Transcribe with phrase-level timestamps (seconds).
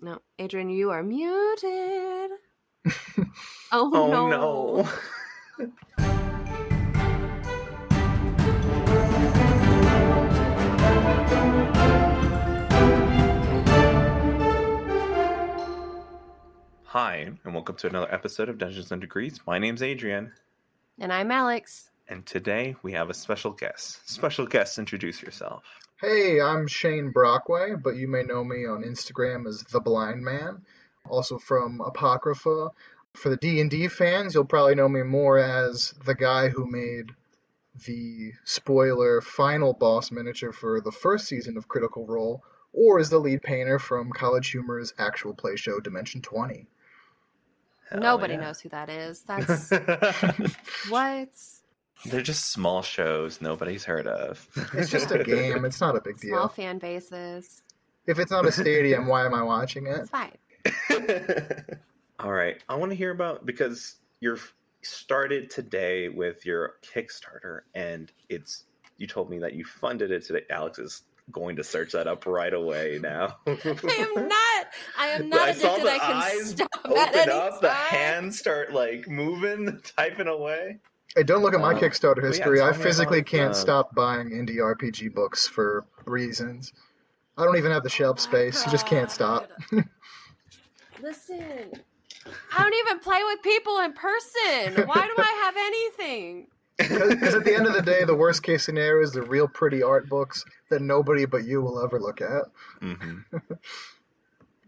[0.00, 2.30] No, Adrian, you are muted.
[3.72, 4.28] oh, Oh no.
[4.28, 4.88] no.
[16.84, 19.40] Hi, and welcome to another episode of Dungeons and Degrees.
[19.46, 20.32] My name's Adrian,
[20.98, 21.90] And I'm Alex.
[22.08, 24.08] and today we have a special guest.
[24.10, 25.62] Special guest, introduce yourself.
[26.00, 30.62] Hey, I'm Shane Brockway, but you may know me on Instagram as The Blind Man.
[31.06, 32.70] Also from Apocrypha.
[33.12, 37.10] For the D&D fans, you'll probably know me more as the guy who made
[37.84, 43.18] the spoiler final boss miniature for the first season of Critical Role, or as the
[43.18, 46.66] lead painter from College Humor's actual play show Dimension 20.
[47.90, 48.40] Hell Nobody yeah.
[48.40, 49.20] knows who that is.
[49.26, 49.70] That's
[50.88, 51.28] what?
[52.06, 54.46] They're just small shows nobody's heard of.
[54.74, 56.30] It's just a game, it's not a big deal.
[56.36, 57.62] Small fan bases.
[58.06, 60.00] If it's not a stadium, why am I watching it?
[60.00, 61.76] It's fine.
[62.20, 64.38] All right, I want to hear about because you're
[64.82, 68.64] started today with your Kickstarter, and it's
[68.98, 70.42] you told me that you funded it today.
[70.50, 73.36] Alex is going to search that up right away now.
[73.46, 73.52] I
[74.16, 74.66] am not.
[74.98, 75.86] I am not I saw addicted.
[75.86, 80.26] the I can eyes stop at Open any up, the hands start like moving, typing
[80.28, 80.78] away.
[81.16, 82.60] Hey, don't look at my Uh, Kickstarter history.
[82.60, 86.72] tell I physically about, can't uh, stop buying indie RPG books for reasons.
[87.36, 88.64] I don't even have the shelf Oh space.
[88.64, 89.50] You just can't stop.
[91.02, 91.72] Listen,
[92.52, 94.86] I don't even play with people in person.
[94.86, 96.46] Why do I have anything?
[96.78, 99.82] Because at the end of the day, the worst case scenario is the real pretty
[99.82, 102.44] art books that nobody but you will ever look at.
[102.80, 103.18] hmm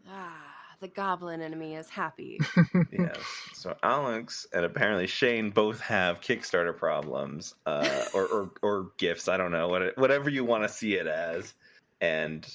[0.09, 0.42] Ah,
[0.83, 2.41] the goblin enemy is happy.
[2.93, 3.17] yes.
[3.55, 9.29] So Alex and apparently Shane both have Kickstarter problems, uh, or, or or gifts.
[9.29, 11.55] I don't know what it, whatever you want to see it as.
[12.01, 12.47] And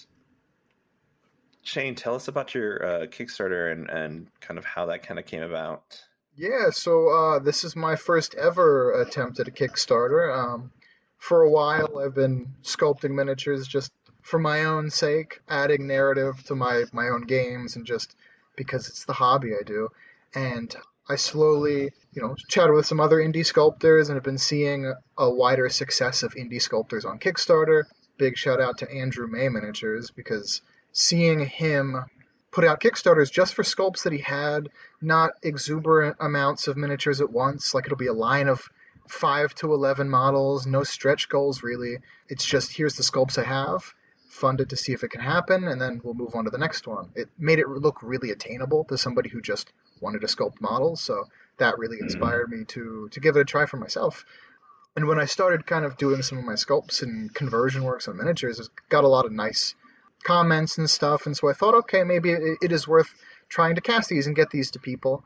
[1.64, 5.26] Shane, tell us about your uh, Kickstarter and and kind of how that kind of
[5.26, 6.04] came about.
[6.36, 10.38] Yeah, so uh, this is my first ever attempt at a Kickstarter.
[10.38, 10.72] Um,
[11.18, 13.92] for a while, I've been sculpting miniatures just
[14.28, 18.14] for my own sake, adding narrative to my, my own games, and just
[18.58, 19.88] because it's the hobby I do.
[20.36, 20.76] And
[21.08, 25.30] I slowly, you know, chatted with some other indie sculptors and have been seeing a
[25.30, 27.84] wider success of indie sculptors on Kickstarter.
[28.18, 30.62] Big shout out to Andrew May Miniatures because
[30.92, 31.96] seeing him
[32.52, 34.68] put out Kickstarters just for sculpts that he had
[35.02, 37.74] not exuberant amounts of miniatures at once.
[37.74, 38.68] Like it'll be a line of
[39.08, 42.00] five to eleven models, no stretch goals really.
[42.28, 43.94] It's just here's the sculpts I have,
[44.38, 46.58] fund it to see if it can happen, and then we'll move on to the
[46.58, 47.10] next one.
[47.16, 51.26] It made it look really attainable to somebody who just wanted to sculpt models, so
[51.58, 52.06] that really hmm.
[52.06, 54.26] inspired me to to give it a try for myself.
[54.96, 58.18] And when I started kind of doing some of my sculpts and conversion works on
[58.18, 59.76] miniatures, it got a lot of nice
[60.24, 63.14] comments and stuff, and so I thought, okay, maybe it, it is worth
[63.50, 65.24] trying to cast these and get these to people.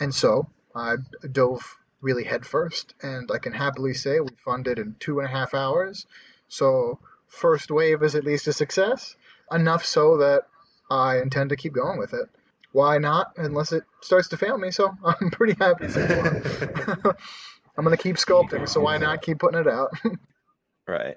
[0.00, 0.96] And so I
[1.32, 1.62] dove
[2.00, 6.06] really headfirst, and I can happily say we funded in two and a half hours.
[6.48, 9.16] So first wave is at least a success,
[9.50, 10.42] enough so that
[10.90, 12.28] I intend to keep going with it.
[12.72, 13.32] Why not?
[13.36, 17.16] Unless it starts to fail me, so I'm pretty happy so far.
[17.78, 19.92] I'm gonna keep sculpting, so why not keep putting it out?
[20.88, 21.16] Right.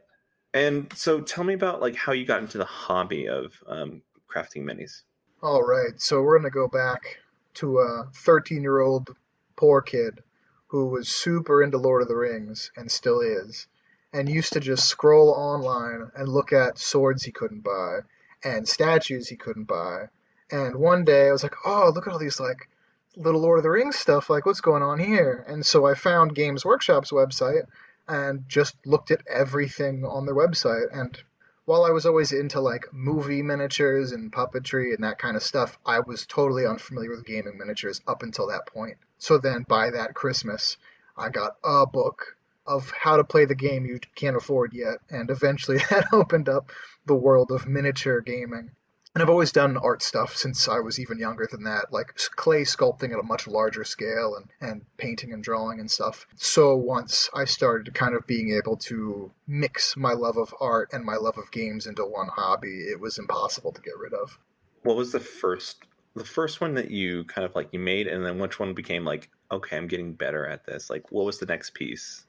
[0.52, 4.64] And so tell me about like how you got into the hobby of um, crafting
[4.64, 5.04] minis.
[5.44, 7.20] All right, so we're gonna go back
[7.56, 9.16] to a 13 year old
[9.56, 10.24] poor kid
[10.70, 13.68] who was super into Lord of the Rings and still is,
[14.14, 18.00] and used to just scroll online and look at swords he couldn't buy
[18.44, 20.10] and statues he couldn't buy.
[20.52, 22.70] And one day I was like, oh, look at all these like
[23.16, 24.30] little Lord of the Rings stuff.
[24.30, 25.44] Like, what's going on here?
[25.48, 27.64] And so I found Games Workshop's website
[28.08, 31.22] and just looked at everything on their website and
[31.70, 35.78] while I was always into like movie miniatures and puppetry and that kind of stuff,
[35.86, 38.98] I was totally unfamiliar with gaming miniatures up until that point.
[39.20, 40.78] So then by that Christmas,
[41.16, 42.36] I got a book
[42.70, 46.72] of how to play the game you can't afford yet, and eventually that opened up
[47.06, 48.72] the world of miniature gaming.
[49.16, 52.62] And I've always done art stuff since I was even younger than that, like clay
[52.62, 56.28] sculpting at a much larger scale and, and painting and drawing and stuff.
[56.36, 61.04] So once I started kind of being able to mix my love of art and
[61.04, 64.38] my love of games into one hobby, it was impossible to get rid of.
[64.84, 65.84] What was the first
[66.16, 69.06] the first one that you kind of like you made and then which one became
[69.06, 70.90] like okay, I'm getting better at this.
[70.90, 72.26] Like what was the next piece?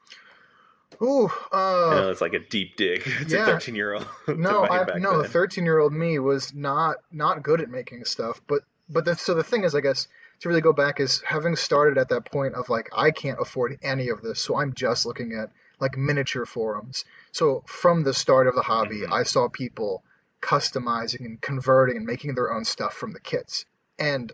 [1.02, 3.02] Ooh, uh, know it's like a deep dig.
[3.20, 3.42] It's yeah.
[3.42, 4.06] a 13 year old.
[4.28, 8.40] no, I, no, thirteen-year-old me was not not good at making stuff.
[8.46, 10.08] But but the, so the thing is, I guess
[10.40, 13.78] to really go back is having started at that point of like I can't afford
[13.82, 15.50] any of this, so I'm just looking at
[15.80, 17.04] like miniature forums.
[17.32, 19.12] So from the start of the hobby, Mhm.
[19.12, 20.02] I saw people
[20.42, 23.64] customizing and converting and making their own stuff from the kits.
[23.98, 24.32] And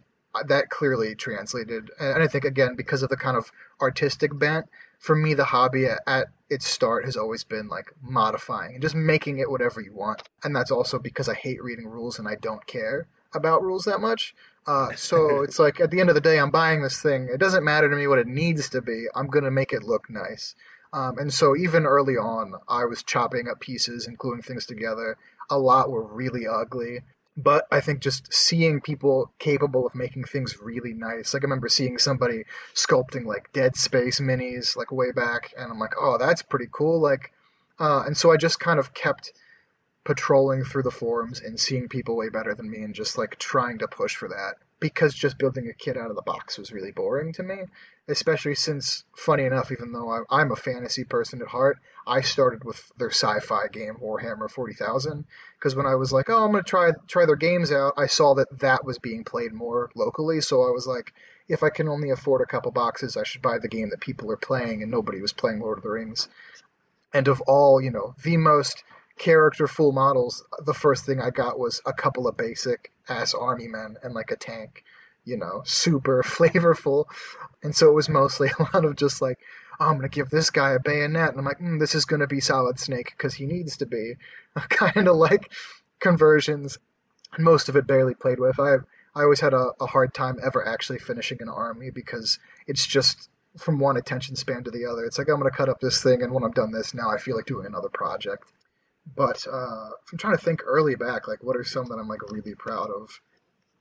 [0.49, 1.91] that clearly translated.
[1.99, 3.50] And I think, again, because of the kind of
[3.81, 4.67] artistic bent,
[4.98, 8.94] for me, the hobby at, at its start has always been like modifying and just
[8.94, 10.22] making it whatever you want.
[10.44, 14.00] And that's also because I hate reading rules and I don't care about rules that
[14.00, 14.34] much.
[14.66, 17.28] Uh, so it's like at the end of the day, I'm buying this thing.
[17.32, 19.06] It doesn't matter to me what it needs to be.
[19.14, 20.54] I'm gonna make it look nice.
[20.93, 25.19] Um, and so even early on, I was chopping up pieces and gluing things together.
[25.50, 27.00] A lot were really ugly.
[27.37, 31.35] But I think just seeing people capable of making things really nice.
[31.35, 32.44] Like I remember seeing somebody
[32.75, 37.00] sculpting like Dead Space minis like way back, and I'm like, oh, that's pretty cool.
[37.00, 37.33] Like,
[37.79, 39.33] uh, and so I just kind of kept
[40.06, 43.79] patrolling through the forums and seeing people way better than me and just like trying
[43.79, 46.93] to push for that because just building a kit out of the box was really
[46.93, 47.56] boring to me
[48.06, 52.62] especially since funny enough even though I, am a fantasy person at heart i started
[52.62, 55.25] with their sci-fi game warhammer 40000
[55.58, 58.06] because when i was like oh i'm going to try try their games out i
[58.06, 61.14] saw that that was being played more locally so i was like
[61.49, 64.31] if i can only afford a couple boxes i should buy the game that people
[64.31, 66.29] are playing and nobody was playing lord of the rings.
[67.12, 68.85] And of all you know the most
[69.18, 73.68] character full models, the first thing I got was a couple of basic ass army
[73.68, 74.84] men and like a tank,
[75.24, 77.06] you know, super flavorful.
[77.62, 79.38] And so it was mostly a lot of just like,
[79.80, 82.26] oh, I'm gonna give this guy a bayonet, and I'm like, mm, this is gonna
[82.26, 84.14] be Solid Snake because he needs to be,
[84.68, 85.52] kind of like
[85.98, 86.78] conversions.
[87.34, 88.58] And most of it barely played with.
[88.60, 88.76] I
[89.14, 93.30] I always had a, a hard time ever actually finishing an army because it's just
[93.56, 95.06] from one attention span to the other.
[95.06, 97.18] It's like I'm gonna cut up this thing, and when I'm done this, now I
[97.18, 98.44] feel like doing another project.
[99.14, 102.31] But uh, I'm trying to think early back, like what are some that I'm like
[102.31, 103.20] really proud of?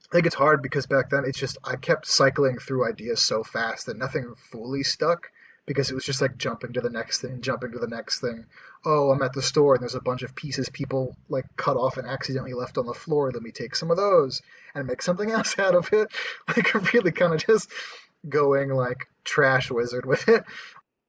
[0.10, 3.44] I think it's hard because back then it's just I kept cycling through ideas so
[3.44, 5.32] fast that nothing fully stuck
[5.66, 8.20] because it was just like jumping to the next thing, and jumping to the next
[8.20, 8.46] thing.
[8.86, 11.98] Oh, I'm at the store and there's a bunch of pieces people like cut off
[11.98, 13.32] and accidentally left on the floor.
[13.32, 14.44] Let me take some of those
[14.76, 16.12] and make something else out of it.
[16.48, 17.72] Like really kind of just
[18.30, 20.44] going like trash wizard with it.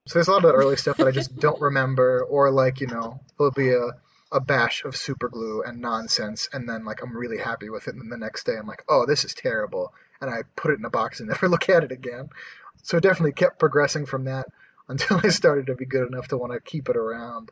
[0.07, 2.81] So there's a lot of that early stuff that I just don't remember, or like
[2.81, 3.91] you know there'll be a
[4.33, 7.95] a bash of super glue and nonsense and then like I'm really happy with it
[7.95, 10.85] and the next day I'm like, "Oh, this is terrible." And I put it in
[10.85, 12.29] a box and never look at it again.
[12.83, 14.47] So it definitely kept progressing from that
[14.89, 17.51] until I started to be good enough to want to keep it around.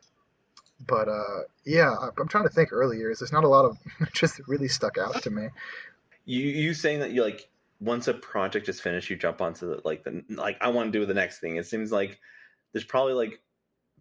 [0.84, 3.20] But uh, yeah, I'm trying to think early years.
[3.20, 3.78] There's not a lot of
[4.12, 5.48] just really stuck out to me.
[6.24, 7.48] You you saying that you like
[7.80, 10.98] once a project is finished, you jump onto the like the like I want to
[10.98, 11.56] do the next thing.
[11.56, 12.18] It seems like
[12.72, 13.40] there's probably like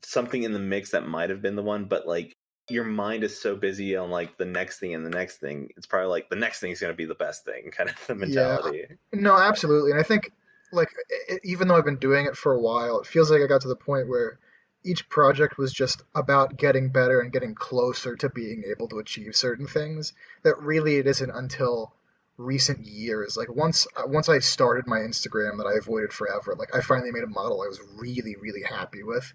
[0.03, 2.35] something in the mix that might have been the one, but like
[2.69, 5.85] your mind is so busy on like the next thing and the next thing it's
[5.85, 8.15] probably like the next thing is going to be the best thing kind of the
[8.15, 8.95] mentality yeah.
[9.19, 10.31] no absolutely and i think
[10.71, 10.89] like
[11.27, 13.61] it, even though i've been doing it for a while it feels like i got
[13.61, 14.39] to the point where
[14.85, 19.35] each project was just about getting better and getting closer to being able to achieve
[19.35, 20.13] certain things
[20.43, 21.93] that really it isn't until
[22.37, 26.81] recent years like once once i started my instagram that i avoided forever like i
[26.81, 29.31] finally made a model i was really really happy with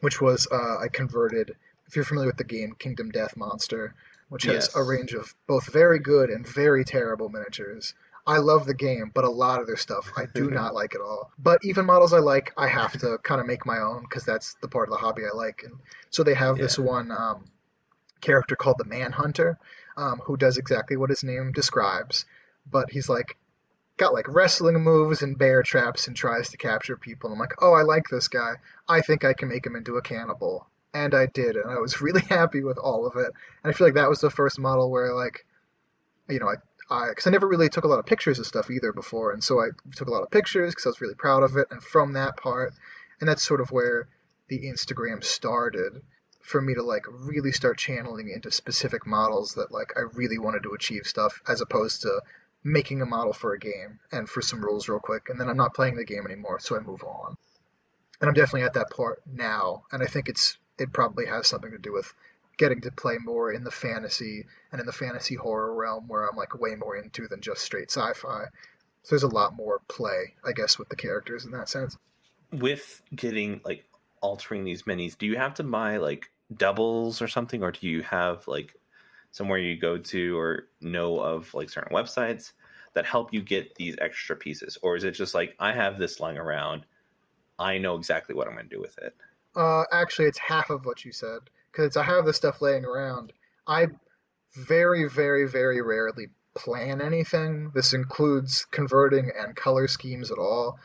[0.00, 1.56] which was uh, i converted
[1.88, 3.94] if you're familiar with the game Kingdom Death Monster,
[4.28, 4.76] which has yes.
[4.76, 7.94] a range of both very good and very terrible miniatures.
[8.26, 11.00] I love the game, but a lot of their stuff I do not like at
[11.00, 11.32] all.
[11.38, 14.54] But even models I like, I have to kind of make my own because that's
[14.60, 15.62] the part of the hobby I like.
[15.64, 15.74] And
[16.10, 16.64] so they have yeah.
[16.64, 17.46] this one um,
[18.20, 19.58] character called the Manhunter,
[19.96, 22.26] um, who does exactly what his name describes.
[22.70, 23.38] But he's like
[23.96, 27.32] got like wrestling moves and bear traps and tries to capture people.
[27.32, 28.56] I'm like, oh, I like this guy.
[28.86, 32.00] I think I can make him into a cannibal and I did, and I was
[32.00, 33.32] really happy with all of it.
[33.62, 35.44] And I feel like that was the first model where like,
[36.28, 36.54] you know, I
[36.90, 39.42] I because I never really took a lot of pictures of stuff either before, and
[39.42, 41.68] so I took a lot of pictures because I was really proud of it.
[41.70, 42.74] And from that part,
[43.20, 44.08] and that's sort of where
[44.48, 46.02] the Instagram started
[46.48, 50.62] for me to like really start channeling into specific models that like I really wanted
[50.62, 52.22] to achieve stuff as opposed to
[52.64, 55.58] making a model for a game and for some rules real quick and then I'm
[55.58, 57.36] not playing the game anymore so I move on.
[58.20, 61.70] And I'm definitely at that part now and I think it's it probably has something
[61.72, 62.12] to do with
[62.56, 66.36] getting to play more in the fantasy and in the fantasy horror realm where I'm
[66.36, 68.44] like way more into than just straight sci-fi.
[69.04, 71.96] So there's a lot more play, I guess, with the characters in that sense.
[72.52, 73.84] With getting like
[74.20, 78.02] altering these minis, do you have to buy like doubles or something, or do you
[78.02, 78.74] have like
[79.30, 82.52] somewhere you go to or know of like certain websites
[82.94, 86.18] that help you get these extra pieces, or is it just like I have this
[86.18, 86.84] lying around,
[87.58, 89.14] I know exactly what I'm to do with it?
[89.58, 91.40] Uh, actually, it's half of what you said
[91.72, 93.32] because I have this stuff laying around.
[93.66, 93.88] I
[94.54, 97.72] very, very, very rarely plan anything.
[97.74, 100.78] This includes converting and color schemes at all.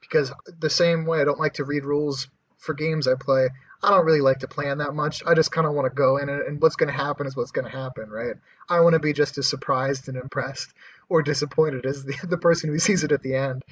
[0.00, 3.48] Because the same way I don't like to read rules for games I play,
[3.82, 5.24] I don't really like to plan that much.
[5.26, 7.36] I just kind of want to go in it, and what's going to happen is
[7.36, 8.36] what's going to happen, right?
[8.68, 10.72] I want to be just as surprised and impressed
[11.08, 13.64] or disappointed as the, the person who sees it at the end.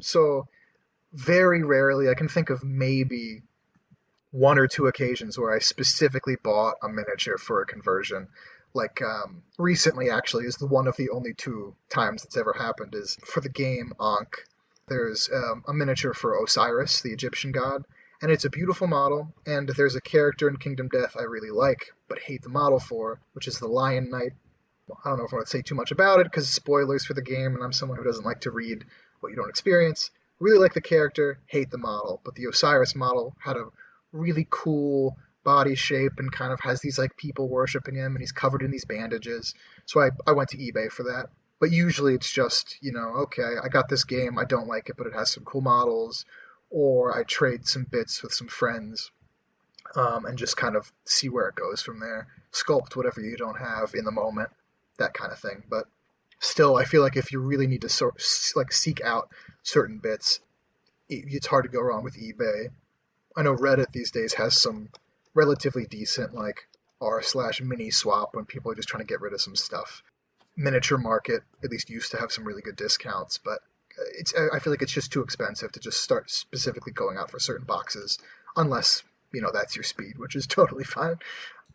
[0.00, 0.46] So,
[1.12, 3.42] very rarely, I can think of maybe
[4.34, 8.26] one or two occasions where I specifically bought a miniature for a conversion.
[8.74, 12.96] Like um, recently, actually, is the one of the only two times that's ever happened.
[12.96, 14.44] Is for the game Ankh.
[14.88, 17.84] There's um, a miniature for Osiris, the Egyptian god,
[18.20, 19.32] and it's a beautiful model.
[19.46, 23.20] And there's a character in Kingdom Death I really like, but hate the model for,
[23.34, 24.32] which is the Lion Knight.
[25.04, 27.14] I don't know if I want to say too much about it because spoilers for
[27.14, 28.84] the game, and I'm someone who doesn't like to read
[29.20, 30.10] what you don't experience.
[30.40, 33.68] Really like the character, hate the model, but the Osiris model had a
[34.14, 38.32] really cool body shape and kind of has these like people worshiping him and he's
[38.32, 39.54] covered in these bandages.
[39.84, 41.26] So I, I went to eBay for that.
[41.60, 44.96] But usually it's just, you know, okay, I got this game, I don't like it,
[44.96, 46.24] but it has some cool models,
[46.70, 49.12] or I trade some bits with some friends
[49.94, 52.26] um, and just kind of see where it goes from there.
[52.52, 54.50] Sculpt whatever you don't have in the moment,
[54.98, 55.62] that kind of thing.
[55.68, 55.86] But
[56.40, 58.22] still, I feel like if you really need to sort
[58.56, 59.28] like seek out
[59.62, 60.40] certain bits,
[61.08, 62.68] it's hard to go wrong with eBay.
[63.36, 64.90] I know Reddit these days has some
[65.34, 66.68] relatively decent like
[67.00, 70.02] r slash mini swap when people are just trying to get rid of some stuff.
[70.56, 73.58] Miniature market at least used to have some really good discounts, but
[73.98, 77.30] uh, it's I feel like it's just too expensive to just start specifically going out
[77.30, 78.18] for certain boxes
[78.56, 81.18] unless you know that's your speed, which is totally fine.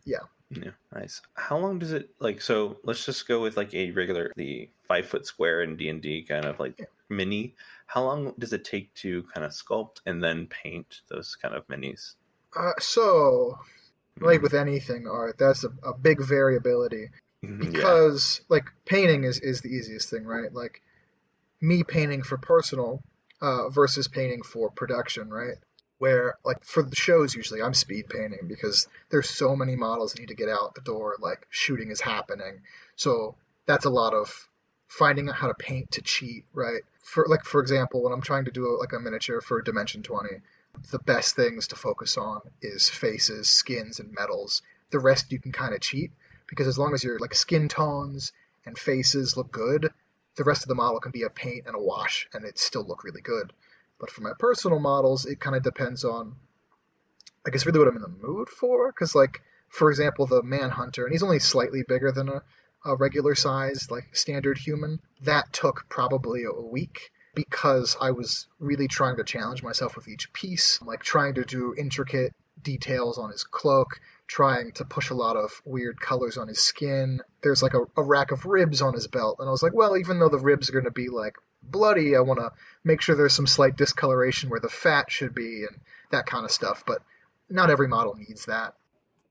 [0.04, 0.24] Yeah.
[0.50, 1.22] Yeah, nice.
[1.34, 2.40] How long does it like?
[2.40, 6.02] So let's just go with like a regular, the five foot square in D and
[6.02, 6.86] D kind of like yeah.
[7.08, 7.54] mini.
[7.86, 11.66] How long does it take to kind of sculpt and then paint those kind of
[11.68, 12.14] minis?
[12.56, 13.58] Uh, so,
[14.20, 14.42] like mm-hmm.
[14.42, 17.10] with anything art, that's a, a big variability
[17.44, 18.46] mm-hmm, because yeah.
[18.56, 20.52] like painting is is the easiest thing, right?
[20.52, 20.82] Like
[21.60, 23.02] me painting for personal
[23.40, 25.56] uh, versus painting for production, right?
[26.00, 30.20] Where like for the shows usually I'm speed painting because there's so many models that
[30.20, 32.62] need to get out the door, like shooting is happening.
[32.96, 33.34] So
[33.66, 34.48] that's a lot of
[34.88, 36.80] finding out how to paint to cheat, right?
[37.02, 40.02] For like for example, when I'm trying to do a, like a miniature for Dimension
[40.02, 40.40] 20,
[40.90, 44.62] the best things to focus on is faces, skins, and metals.
[44.88, 46.12] The rest you can kind of cheat
[46.46, 48.32] because as long as your like skin tones
[48.64, 49.90] and faces look good,
[50.36, 52.86] the rest of the model can be a paint and a wash and it still
[52.86, 53.52] look really good.
[54.00, 56.34] But for my personal models, it kind of depends on,
[57.46, 58.90] I guess, really what I'm in the mood for.
[58.90, 62.42] Because, like, for example, the Manhunter, and he's only slightly bigger than a,
[62.84, 65.00] a regular size, like standard human.
[65.22, 70.32] That took probably a week because I was really trying to challenge myself with each
[70.32, 75.36] piece, like trying to do intricate details on his cloak, trying to push a lot
[75.36, 77.20] of weird colors on his skin.
[77.42, 79.96] There's like a, a rack of ribs on his belt, and I was like, well,
[79.96, 82.52] even though the ribs are going to be like bloody, I want to
[82.84, 86.50] make sure there's some slight discoloration where the fat should be and that kind of
[86.50, 86.84] stuff.
[86.86, 87.02] But
[87.48, 88.74] not every model needs that.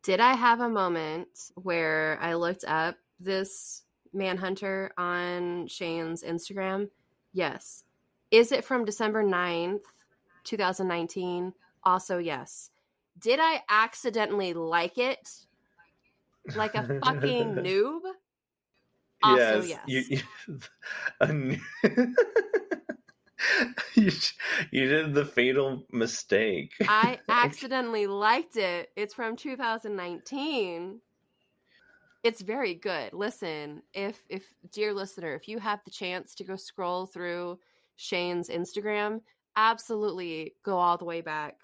[0.03, 3.83] Did I have a moment where I looked up this
[4.13, 6.89] Manhunter on Shane's Instagram?
[7.33, 7.83] Yes.
[8.31, 9.83] Is it from December 9th,
[10.43, 11.53] 2019?
[11.83, 12.69] Also, yes.
[13.19, 15.29] Did I accidentally like it
[16.55, 18.01] like a fucking noob?
[19.21, 19.85] Also, yes.
[19.88, 20.09] yes.
[20.09, 20.59] You,
[21.23, 21.57] you,
[23.95, 24.11] you,
[24.71, 26.71] you did the fatal mistake.
[26.81, 28.89] I accidentally liked it.
[28.95, 31.01] It's from 2019
[32.23, 33.13] it's very good.
[33.13, 37.59] Listen, if if dear listener, if you have the chance to go scroll through
[37.95, 39.21] Shane's Instagram,
[39.55, 41.59] absolutely go all the way back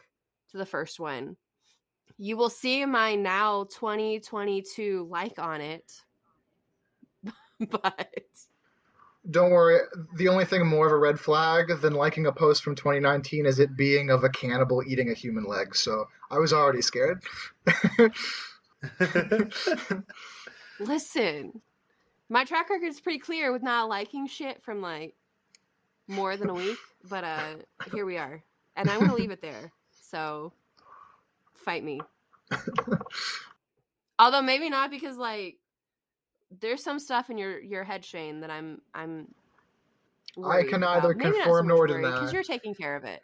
[0.52, 1.36] to the first one.
[2.18, 5.92] You will see my now 2022 like on it.
[7.70, 8.24] but
[9.30, 9.80] don't worry,
[10.16, 13.60] the only thing more of a red flag than liking a post from 2019 is
[13.60, 15.76] it being of a cannibal eating a human leg.
[15.76, 17.24] So I was already scared.
[20.80, 21.62] Listen,
[22.30, 25.16] my track record is pretty clear with not liking shit from like
[26.08, 26.78] more than a week,
[27.10, 27.56] but uh
[27.92, 28.44] here we are.
[28.76, 29.72] And I'm gonna leave it there.
[30.10, 30.54] So
[31.54, 32.02] fight me.
[34.20, 35.58] Although maybe not because like
[36.60, 39.28] there's some stuff in your your head, Shane, that I'm I'm
[40.44, 43.22] I can neither confirm nor deny because you're taking care of it.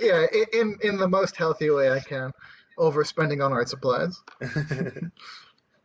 [0.00, 2.32] yeah, in in the most healthy way I can,
[2.78, 4.22] overspending on art supplies.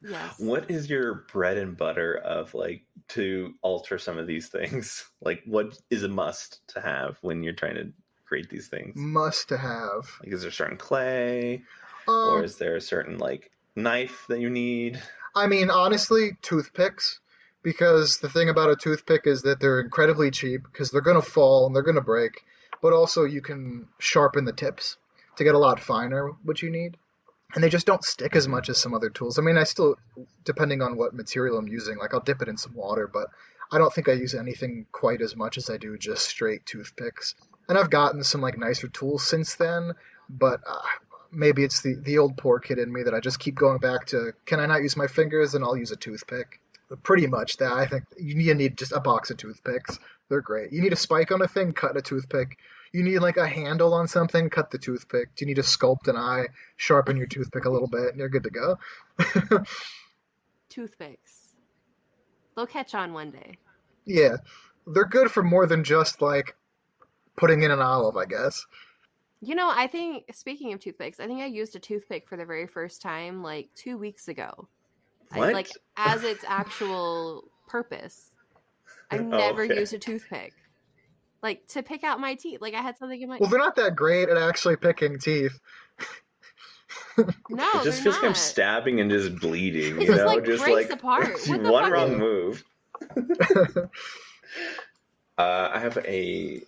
[0.01, 0.39] Yes.
[0.39, 5.05] What is your bread and butter of like to alter some of these things?
[5.21, 7.91] Like what is a must to have when you're trying to
[8.25, 8.95] create these things?
[8.95, 10.09] Must to have.
[10.23, 11.61] Like is there certain clay?
[12.07, 15.01] Um, or is there a certain like knife that you need?
[15.35, 17.19] I mean, honestly, toothpicks.
[17.61, 21.67] Because the thing about a toothpick is that they're incredibly cheap because they're gonna fall
[21.67, 22.45] and they're gonna break,
[22.81, 24.95] but also you can sharpen the tips
[25.35, 26.95] to get a lot finer what you need.
[27.53, 29.37] And they just don't stick as much as some other tools.
[29.37, 29.97] I mean, I still,
[30.45, 33.27] depending on what material I'm using, like I'll dip it in some water, but
[33.71, 37.35] I don't think I use anything quite as much as I do just straight toothpicks.
[37.67, 39.93] And I've gotten some like nicer tools since then,
[40.29, 40.79] but uh,
[41.31, 44.07] maybe it's the the old poor kid in me that I just keep going back
[44.07, 44.33] to.
[44.45, 45.55] Can I not use my fingers?
[45.55, 46.59] And I'll use a toothpick.
[46.89, 47.71] But pretty much that.
[47.71, 49.99] I think you need, you need just a box of toothpicks.
[50.27, 50.71] They're great.
[50.71, 52.57] You need a spike on a thing, cut a toothpick.
[52.91, 55.35] You need like a handle on something, cut the toothpick.
[55.35, 58.29] Do you need to sculpt an eye, sharpen your toothpick a little bit, and you're
[58.29, 58.79] good to go.
[60.69, 61.55] Toothpicks.
[62.55, 63.57] They'll catch on one day.
[64.05, 64.37] yeah,
[64.87, 66.55] they're good for more than just like
[67.37, 68.65] putting in an olive, I guess.
[69.41, 72.45] You know, I think speaking of toothpicks, I think I used a toothpick for the
[72.45, 74.67] very first time like two weeks ago.
[75.31, 75.53] I, What?
[75.53, 78.31] like as its actual purpose.
[79.11, 79.79] I've Oh, never okay.
[79.79, 80.53] used a toothpick.
[81.41, 82.59] Like to pick out my teeth.
[82.61, 85.57] Like I had something in my Well, they're not that great at actually picking teeth.
[87.49, 90.01] No, it just they're feels like I'm stabbing and just bleeding.
[90.01, 91.29] It You just, know, like, just breaks like apart.
[91.47, 91.93] What the one fuck?
[91.93, 92.63] wrong move.
[95.37, 96.61] Uh, I have a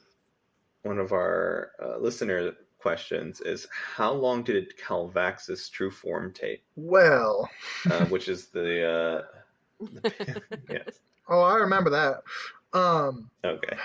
[0.83, 6.63] one of our uh, listener questions is how long did Kalvaxus true form take?
[6.75, 7.49] well,
[7.89, 9.21] Uh, which is the uh,
[10.69, 10.99] yes.
[11.29, 12.23] oh, I remember that.
[12.77, 13.77] Um, Okay.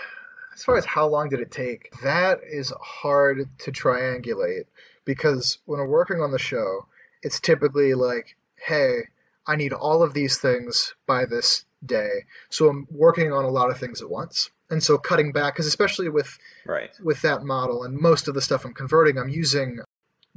[0.55, 4.65] as far as how long did it take, that is hard to triangulate
[5.05, 6.87] because when we're working on the show,
[7.23, 9.01] it's typically like, hey,
[9.47, 12.25] I need all of these things by this day.
[12.49, 14.51] So I'm working on a lot of things at once.
[14.71, 16.91] And so cutting back, because especially with Right.
[17.03, 19.81] with that model and most of the stuff I'm converting, I'm using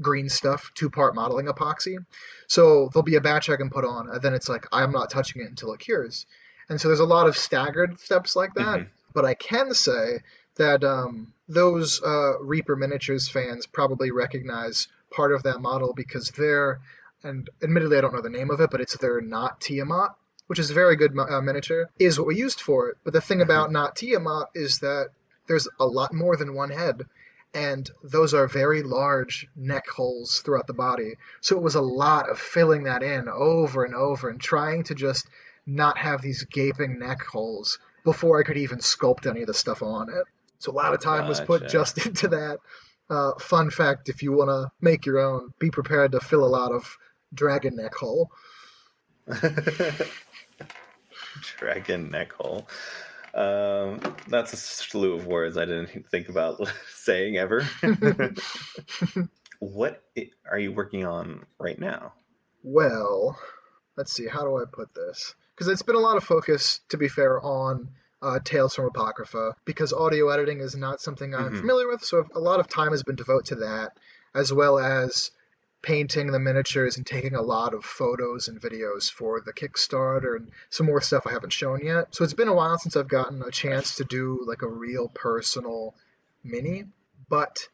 [0.01, 1.97] green stuff, two part modeling epoxy.
[2.47, 5.09] So there'll be a batch I can put on, and then it's like I'm not
[5.09, 6.25] touching it until it cures.
[6.69, 8.79] And so there's a lot of staggered steps like that.
[8.79, 8.87] Mhm.
[9.13, 10.19] But I can say
[10.55, 16.79] that um, those uh, Reaper Miniatures fans probably recognize part of that model because they're,
[17.23, 20.11] and admittedly I don't know the name of it, but it's their Not Tiamat,
[20.49, 22.97] which is a very good uh, miniature, is what we used for it.
[23.03, 25.09] But the thing about Not Tiamat is that
[25.45, 27.03] there's a lot more than one head.
[27.53, 31.17] And those are very large neck holes throughout the body.
[31.41, 34.95] So it was a lot of filling that in over and over and trying to
[34.95, 35.27] just
[35.67, 39.83] not have these gaping neck holes before I could even sculpt any of the stuff
[39.83, 40.23] on it.
[40.57, 41.71] So a lot of time was put Gotcha.
[41.71, 42.57] just into that.
[43.07, 46.47] Uh, fun fact if you want to make your own, be prepared to fill a
[46.47, 46.97] lot of
[47.35, 48.31] dragon neck hole.
[51.57, 52.67] Dragon neck hole.
[53.33, 56.59] Um, that's a slew of words I didn't think about
[56.95, 57.67] saying ever.
[59.59, 60.03] what
[60.49, 62.13] are you working on right now?
[62.63, 63.37] Well,
[63.95, 65.35] let's see, how do I put this?
[65.55, 67.89] Because it's been a lot of focus, to be fair, on
[68.21, 71.59] uh, Tales from Apocrypha, because audio editing is not something I'm Mhm.
[71.59, 73.97] familiar with, so a lot of time has been devoted to that,
[74.33, 75.31] as well as
[75.81, 80.51] painting the miniatures and taking a lot of photos and videos for the Kickstarter and
[80.69, 82.13] some more stuff I haven't shown yet.
[82.13, 85.07] So it's been a while since I've gotten a chance to do like a real
[85.07, 85.95] personal
[86.43, 86.85] mini,
[87.29, 87.67] but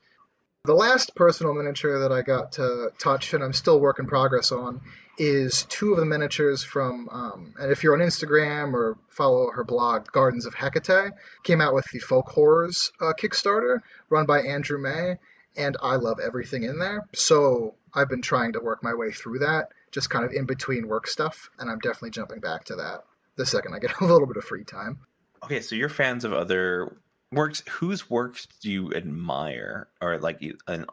[0.65, 4.51] the last personal miniature that I got to touch and I'm still work in progress
[4.51, 4.81] on
[5.17, 9.63] is two of the miniatures from, um, and if you're on Instagram or follow her
[9.63, 11.13] blog, Gardens of Hecate,
[11.43, 15.17] came out with the Folk Horrors uh, Kickstarter run by Andrew May,
[15.55, 17.07] and I love everything in there.
[17.13, 20.87] So I've been trying to work my way through that, just kind of in between
[20.87, 23.03] work stuff, and I'm definitely jumping back to that
[23.35, 24.99] the second I get a little bit of free time.
[25.43, 26.97] Okay, so you're fans of other
[27.31, 27.63] works.
[27.69, 30.41] Whose works do you admire, or like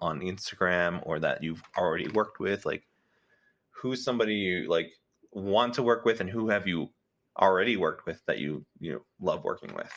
[0.00, 2.66] on Instagram, or that you've already worked with?
[2.66, 2.84] Like,
[3.70, 4.92] who's somebody you like
[5.30, 6.90] want to work with, and who have you
[7.38, 9.92] already worked with that you you know, love working with?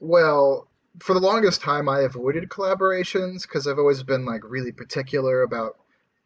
[0.00, 0.68] Well,
[1.00, 5.76] for the longest time, I avoided collaborations because I've always been like really particular about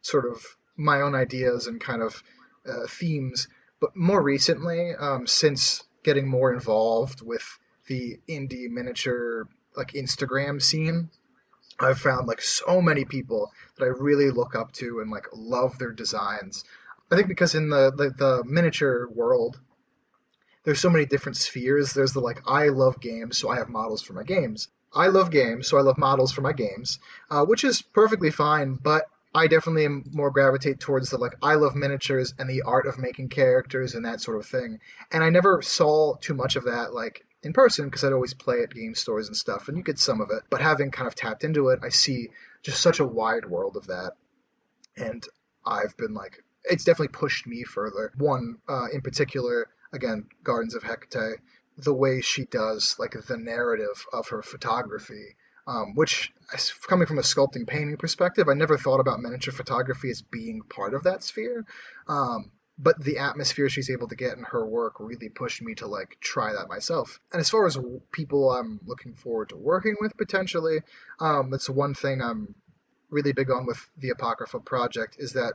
[0.01, 0.43] sort of
[0.75, 2.23] my own ideas and kind of
[2.67, 3.47] uh, themes.
[3.79, 7.45] But more recently, um, since getting more involved with
[7.87, 11.09] the indie miniature like Instagram scene,
[11.79, 15.77] I've found like so many people that I really look up to and like love
[15.77, 16.63] their designs.
[17.11, 19.59] I think because in the the, the miniature world,
[20.63, 21.93] there's so many different spheres.
[21.93, 24.67] There's the like I love games, so I have models for my games.
[24.93, 28.73] I love games, so I love models for my games, uh, which is perfectly fine.
[28.75, 32.87] But I definitely am more gravitate towards the like I love miniatures and the art
[32.87, 34.79] of making characters and that sort of thing.
[35.11, 38.61] And I never saw too much of that like in person because I'd always play
[38.63, 40.43] at game stores and stuff, and you get some of it.
[40.49, 42.29] But having kind of tapped into it, I see
[42.63, 44.13] just such a wide world of that,
[44.97, 45.23] and
[45.65, 48.11] I've been like, it's definitely pushed me further.
[48.17, 51.39] One uh, in particular, again, Gardens of Hecate,
[51.77, 55.35] the way she does like the narrative of her photography
[55.69, 56.33] um, which
[56.87, 60.95] coming from a sculpting painting perspective, I never thought about miniature photography as being part
[60.95, 61.63] of that sphere.
[62.07, 65.85] Um, but the atmosphere she's able to get in her work really pushed me to
[65.85, 67.19] like try that myself.
[67.31, 67.77] And as far as
[68.11, 70.79] people I'm looking forward to working with potentially,
[71.19, 72.55] um, that's one thing I'm
[73.11, 75.53] really big on with the Apocrypha project is that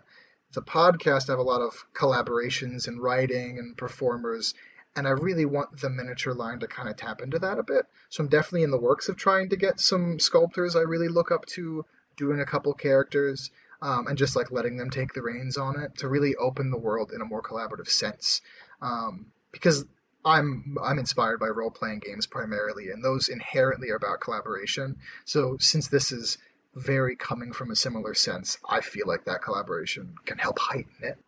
[0.52, 4.54] the podcast I have a lot of collaborations and writing and performers
[4.96, 7.86] and I really want the miniature line to kind of tap into that a bit.
[8.10, 11.30] So I'm definitely in the works of trying to get some sculptors I really look
[11.30, 11.84] up to
[12.16, 13.50] doing a couple characters
[13.82, 16.78] um, and just like letting them take the reins on it to really open the
[16.78, 18.40] world in a more collaborative sense.
[18.80, 19.84] Um, because
[20.24, 24.96] I'm I'm inspired by role playing games primarily, and those inherently are about collaboration.
[25.26, 26.38] So since this is
[26.74, 31.18] very coming from a similar sense, I feel like that collaboration can help heighten it.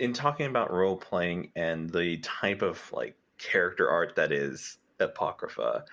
[0.00, 5.84] In talking about role playing and the type of like character art that is Apocrypha,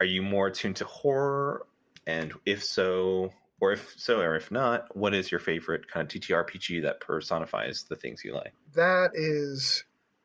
[0.00, 1.64] are you more attuned to horror?
[2.06, 6.20] And if so, or if so, or if not, what is your favorite kind of
[6.20, 8.52] TTRPG that personifies the things you like?
[8.74, 9.84] That is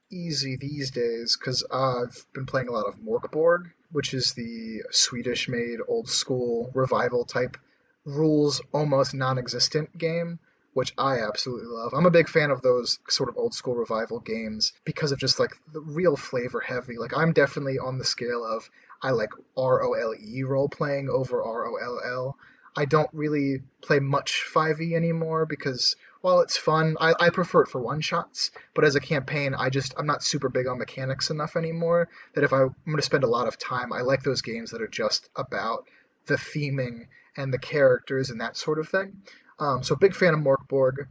[0.10, 4.84] easy these days because I've been playing a lot of Mörk Borg, which is the
[4.92, 7.58] Swedish made old school revival type
[8.06, 10.40] rules almost non existent game,
[10.78, 11.96] which I absolutely love.
[11.96, 15.40] I'm a big fan of those sort of old school revival games because of just
[15.40, 17.00] like the real flavor heavy.
[17.00, 18.70] Like, I'm definitely on the scale of
[19.02, 22.38] I like R O L E role playing over R O L L.
[22.76, 27.70] I don't really play much 5e anymore because while it's fun, I, I prefer it
[27.70, 28.52] for one shots.
[28.76, 32.08] But as a campaign, I just I'm not super big on mechanics enough anymore.
[32.36, 34.70] That if I, I'm going to spend a lot of time, I like those games
[34.70, 35.88] that are just about
[36.28, 39.24] the theming and the characters and that sort of thing.
[39.60, 41.08] Um, so big fan of Mörk Borg,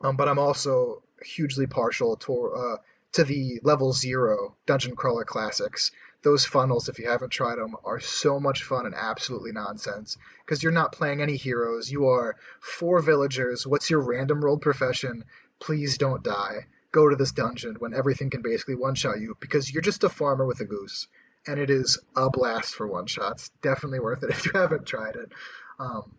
[0.00, 2.76] um, but I'm also hugely partial to uh,
[3.12, 5.90] to the level zero dungeon crawler classics.
[6.22, 10.16] Those funnels, if you haven't tried them, are so much fun and absolutely nonsense.
[10.44, 11.90] Because you're not playing any heroes.
[11.90, 13.66] You are four villagers.
[13.66, 15.24] What's your random rolled profession?
[15.60, 16.66] Please don't die.
[16.90, 20.08] Go to this dungeon when everything can basically one shot you because you're just a
[20.08, 21.06] farmer with a goose.
[21.46, 23.50] And it is a blast for one shots.
[23.62, 25.30] Definitely worth it if you haven't tried it.
[25.78, 26.12] Um,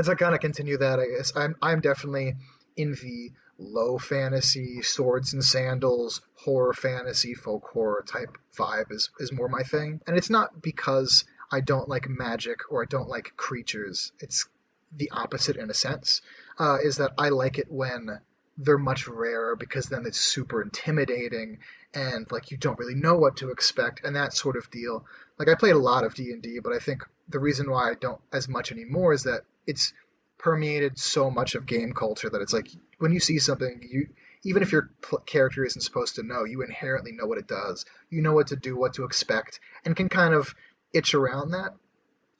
[0.00, 2.36] but to kind of continue that, I guess I'm I'm definitely
[2.76, 9.32] in the low fantasy, swords and sandals, horror fantasy, folk horror type vibe is is
[9.32, 10.00] more my thing.
[10.06, 14.12] And it's not because I don't like magic or I don't like creatures.
[14.20, 14.48] It's
[14.96, 16.22] the opposite in a sense.
[16.58, 18.20] Uh, is that I like it when
[18.56, 21.58] they're much rarer because then it's super intimidating
[21.94, 25.04] and like you don't really know what to expect and that sort of deal.
[25.38, 28.20] Like I played a lot of D&D, but I think the reason why I don't
[28.32, 29.92] as much anymore is that it's
[30.38, 34.06] permeated so much of game culture that it's like when you see something you
[34.42, 37.84] even if your pl- character isn't supposed to know, you inherently know what it does.
[38.08, 40.54] You know what to do, what to expect, and can kind of
[40.94, 41.74] itch around that.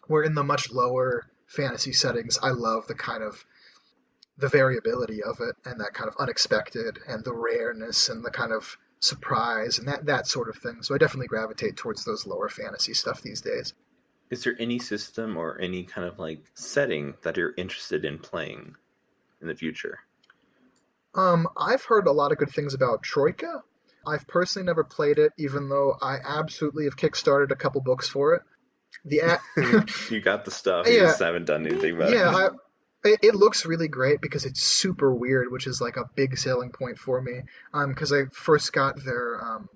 [0.06, 3.44] Where in the much lower fantasy settings, I love the kind of
[4.38, 8.52] the variability of it and that kind of unexpected and the rareness and the kind
[8.52, 10.82] of surprise and that that sort of thing.
[10.82, 13.74] So I definitely gravitate towards those lower fantasy stuff these days.
[14.30, 18.76] Is there any system or any kind of like setting that you're interested in playing
[19.40, 19.98] in the future?
[21.14, 23.62] Um, I've heard a lot of good things about Troika.
[24.06, 28.34] I've personally never played it, even though I absolutely have kickstarted a couple books for
[28.34, 28.42] it.
[29.04, 30.86] The a- you got the stuff.
[30.86, 31.00] You Yeah.
[31.06, 32.52] just haven't done anything about yeah, it.
[33.04, 36.38] I, it, it looks really great because it's super weird, which is like a big
[36.38, 37.42] selling point for me.
[37.74, 39.68] Um, because I first got their um,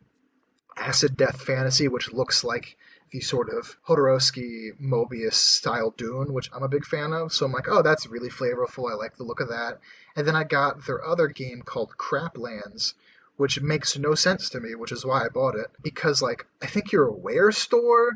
[0.76, 2.76] Acid Death Fantasy, which looks like
[3.14, 7.32] the sort of Jodorowsky Moebius style Dune, which I'm a big fan of.
[7.32, 8.90] So I'm like, oh, that's really flavorful.
[8.90, 9.78] I like the look of that.
[10.16, 12.94] And then I got their other game called Craplands,
[13.36, 15.68] which makes no sense to me, which is why I bought it.
[15.80, 18.10] Because like I think you're a ware store,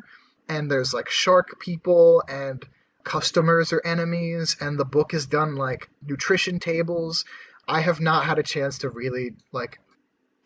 [0.49, 2.67] and there's like shark people and
[3.05, 7.23] customers are enemies, and the book is done like nutrition tables.
[7.69, 9.79] I have not had a chance to really like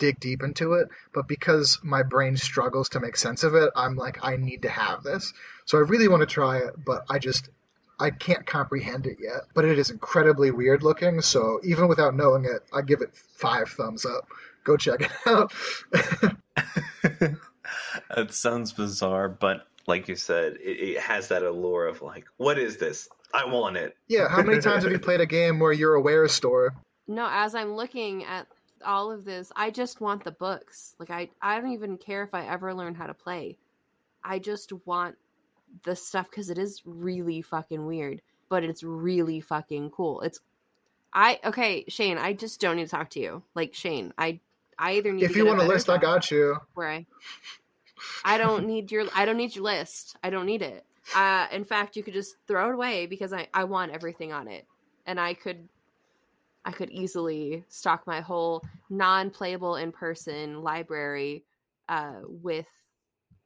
[0.03, 3.95] dig deep into it, but because my brain struggles to make sense of it, I'm
[3.95, 5.33] like, I need to have this.
[5.63, 7.49] So I really want to try it, but I just
[7.97, 9.43] I can't comprehend it yet.
[9.53, 13.69] But it is incredibly weird looking, so even without knowing it, I give it five
[13.69, 14.27] thumbs up.
[14.65, 15.53] Go check it out.
[18.17, 22.59] it sounds bizarre, but like you said, it, it has that allure of like, what
[22.59, 23.07] is this?
[23.33, 23.95] I want it.
[24.09, 26.75] yeah, how many times have you played a game where you're aware ware store?
[27.07, 28.47] No, as I'm looking at
[28.85, 30.95] all of this, I just want the books.
[30.99, 33.57] Like I I don't even care if I ever learn how to play.
[34.23, 35.15] I just want
[35.83, 40.21] the stuff cuz it is really fucking weird, but it's really fucking cool.
[40.21, 40.39] It's
[41.13, 43.43] I okay, Shane, I just don't need to talk to you.
[43.55, 44.39] Like Shane, I
[44.77, 46.57] I either need If to you want a list, I got you.
[46.73, 47.05] where I
[48.23, 50.15] I don't need your I don't need your list.
[50.23, 50.85] I don't need it.
[51.15, 54.47] Uh, in fact, you could just throw it away because I, I want everything on
[54.47, 54.65] it.
[55.05, 55.67] And I could
[56.65, 61.43] I could easily stock my whole non-playable in person library
[61.89, 62.67] uh, with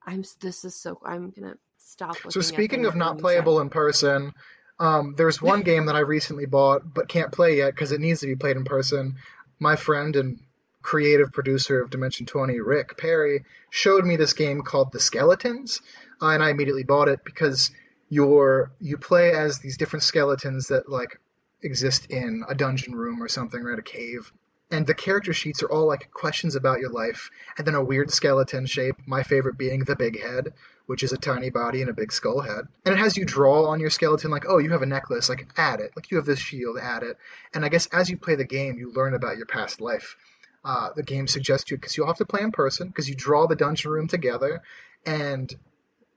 [0.06, 2.18] I'm this is so I'm gonna stop.
[2.30, 4.34] So speaking of not playable in person,
[4.80, 8.22] um, there's one game that I recently bought but can't play yet because it needs
[8.22, 9.16] to be played in person.
[9.60, 10.40] My friend and
[10.82, 15.82] creative producer of Dimension 20, Rick Perry, showed me this game called The Skeletons,
[16.22, 17.72] uh, and I immediately bought it because
[18.10, 21.20] you're you play as these different skeletons that like
[21.62, 24.32] exist in a dungeon room or something or at a cave.
[24.70, 28.12] And the character sheets are all like questions about your life, and then a weird
[28.12, 30.54] skeleton shape, my favorite being the big head,
[30.88, 32.68] which is a tiny body and a big skull head.
[32.86, 35.48] And it has you draw on your skeleton, like, oh, you have a necklace, like,
[35.56, 35.92] add it.
[35.96, 37.18] Like, you have this shield, add it.
[37.54, 40.18] And I guess as you play the game, you learn about your past life.
[40.66, 43.48] Uh, the game suggests you, because you'll have to play in person, because you draw
[43.48, 44.62] the dungeon room together,
[45.06, 45.54] and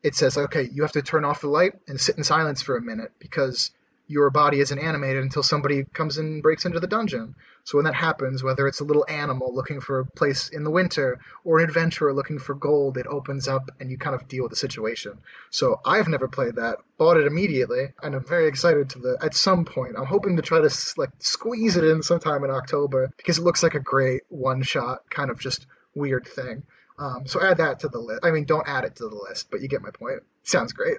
[0.02, 2.76] it says, okay, you have to turn off the light and sit in silence for
[2.76, 3.70] a minute, because
[4.10, 7.36] your body isn't animated until somebody comes and breaks into the dungeon.
[7.62, 10.70] So when that happens, whether it's a little animal looking for a place in the
[10.70, 14.42] winter or an adventurer looking for gold, it opens up and you kind of deal
[14.42, 15.16] with the situation.
[15.50, 19.36] So I've never played that, bought it immediately, and I'm very excited to the at
[19.36, 19.94] some point.
[19.96, 23.62] I'm hoping to try to like squeeze it in sometime in October because it looks
[23.62, 26.64] like a great one-shot kind of just weird thing.
[26.98, 28.24] Um, so add that to the list.
[28.24, 30.24] I mean, don't add it to the list, but you get my point.
[30.42, 30.98] Sounds great.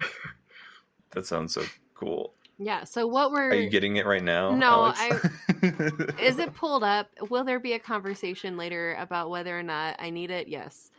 [1.12, 1.62] that sounds so
[1.94, 2.34] cool.
[2.58, 2.84] Yeah.
[2.84, 4.54] So what we're Are you getting it right now?
[4.54, 4.98] No, Alex?
[5.00, 7.08] I is it pulled up?
[7.30, 10.48] Will there be a conversation later about whether or not I need it?
[10.48, 10.90] Yes.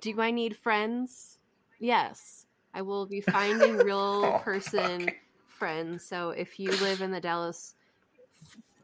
[0.00, 1.38] Do I need friends?
[1.78, 2.46] Yes.
[2.74, 5.14] I will be finding real Oh, person fuck.
[5.46, 6.04] friends.
[6.04, 7.74] So if you live in the Dallas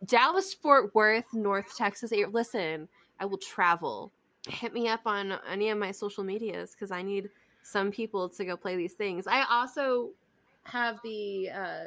[0.07, 2.89] Dallas Fort Worth, North Texas area, listen,
[3.21, 4.13] I will travel.
[4.49, 7.31] Hit me up on any of my social medias because I need
[7.63, 9.27] some people to go play these things.
[9.27, 10.11] I also
[10.65, 11.85] have the uh,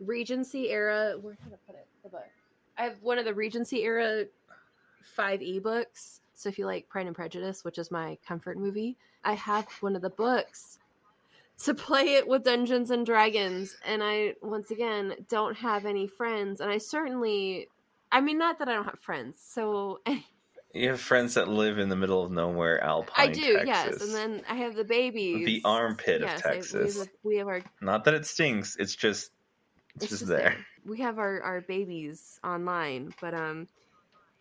[0.00, 1.14] Regency era.
[1.20, 1.86] Where did I put it?
[2.02, 2.28] The book.
[2.78, 4.24] I have one of the Regency era
[5.02, 6.20] five ebooks.
[6.34, 9.94] So if you like Pride and Prejudice, which is my comfort movie, I have one
[9.94, 10.78] of the books
[11.64, 13.76] to play it with Dungeons and Dragons.
[13.84, 17.68] And I once again don't have any friends, and I certainly.
[18.10, 19.38] I mean, not that I don't have friends.
[19.40, 20.00] So
[20.74, 23.28] You have friends that live in the middle of nowhere, Alpine.
[23.28, 23.66] I do, Texas.
[23.66, 24.02] yes.
[24.02, 25.44] And then I have the babies.
[25.44, 26.98] The armpit Yes, of I- we, Texas.
[26.98, 28.76] have, we have our Not that it stinks.
[28.76, 29.32] It's just,
[29.96, 30.56] it's, just, there.
[30.86, 33.68] We have our, our babies online, but um,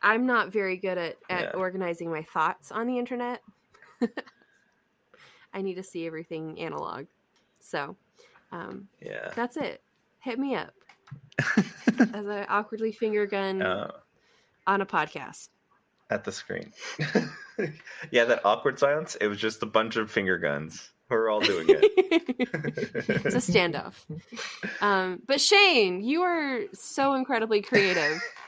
[0.02, 1.50] I'm not very good at, at Yeah.
[1.60, 3.42] organizing my thoughts on the internet.
[5.54, 7.08] I need to see everything analog.
[7.60, 7.98] So
[8.54, 9.32] um, Yeah.
[9.36, 9.82] that's it.
[10.20, 10.74] Hit me up
[12.14, 13.92] as I awkwardly finger gun Uh,
[14.66, 15.50] on a podcast.
[16.12, 16.72] At the screen.
[18.12, 19.16] yeah, that awkward silence.
[19.16, 20.92] It was just a bunch of finger guns.
[21.10, 21.84] We're all doing it.
[23.26, 23.96] it's a standoff.
[24.82, 28.22] Um, but Shane, you are so incredibly creative.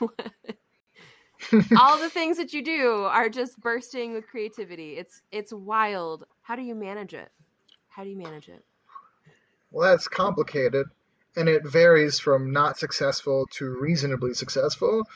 [1.78, 4.96] All the things that you do are just bursting with creativity.
[4.96, 6.24] It's it's wild.
[6.40, 7.30] How do you manage it?
[7.88, 8.64] How do you manage it?
[9.70, 10.86] Well, that's complicated,
[11.36, 15.06] and it varies from not successful to reasonably successful.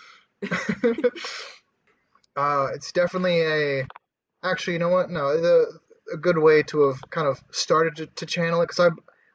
[2.38, 3.86] Uh, it's definitely a.
[4.44, 5.10] Actually, you know what?
[5.10, 5.80] No, the
[6.12, 8.88] a good way to have kind of started to, to channel it because I,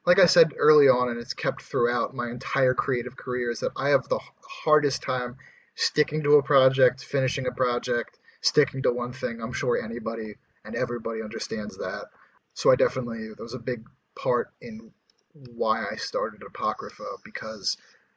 [0.05, 3.73] like I said early on, and it's kept throughout my entire creative career, is that
[3.75, 4.21] I have the
[4.63, 5.35] hardest time
[5.75, 9.41] sticking to a project, finishing a project, sticking to one thing.
[9.41, 12.05] I'm sure anybody and everybody understands that.
[12.53, 13.85] So I definitely there was a big
[14.15, 14.91] part in
[15.33, 17.75] why I started Apocrypha because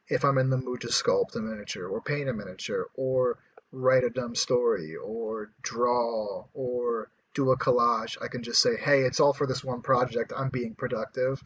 [0.09, 3.39] if I'm in the mood to sculpt a miniature or paint a miniature or
[3.73, 9.03] write a dumb story or draw or do a collage, I can just say, hey,
[9.03, 10.33] it's all for this one project.
[10.37, 11.43] I'm being productive.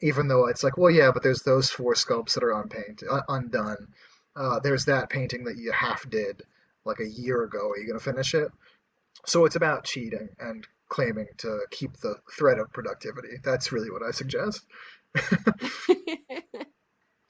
[0.00, 3.22] Even though it's like, well, yeah, but there's those four sculpts that are unpainted, un-
[3.28, 3.88] undone.
[4.34, 6.42] Uh, there's that painting that you half did
[6.84, 7.70] like a year ago.
[7.70, 8.48] Are you going to finish it?
[9.24, 13.38] So it's about cheating and claiming to keep the thread of productivity.
[13.42, 14.64] That's really what I suggest.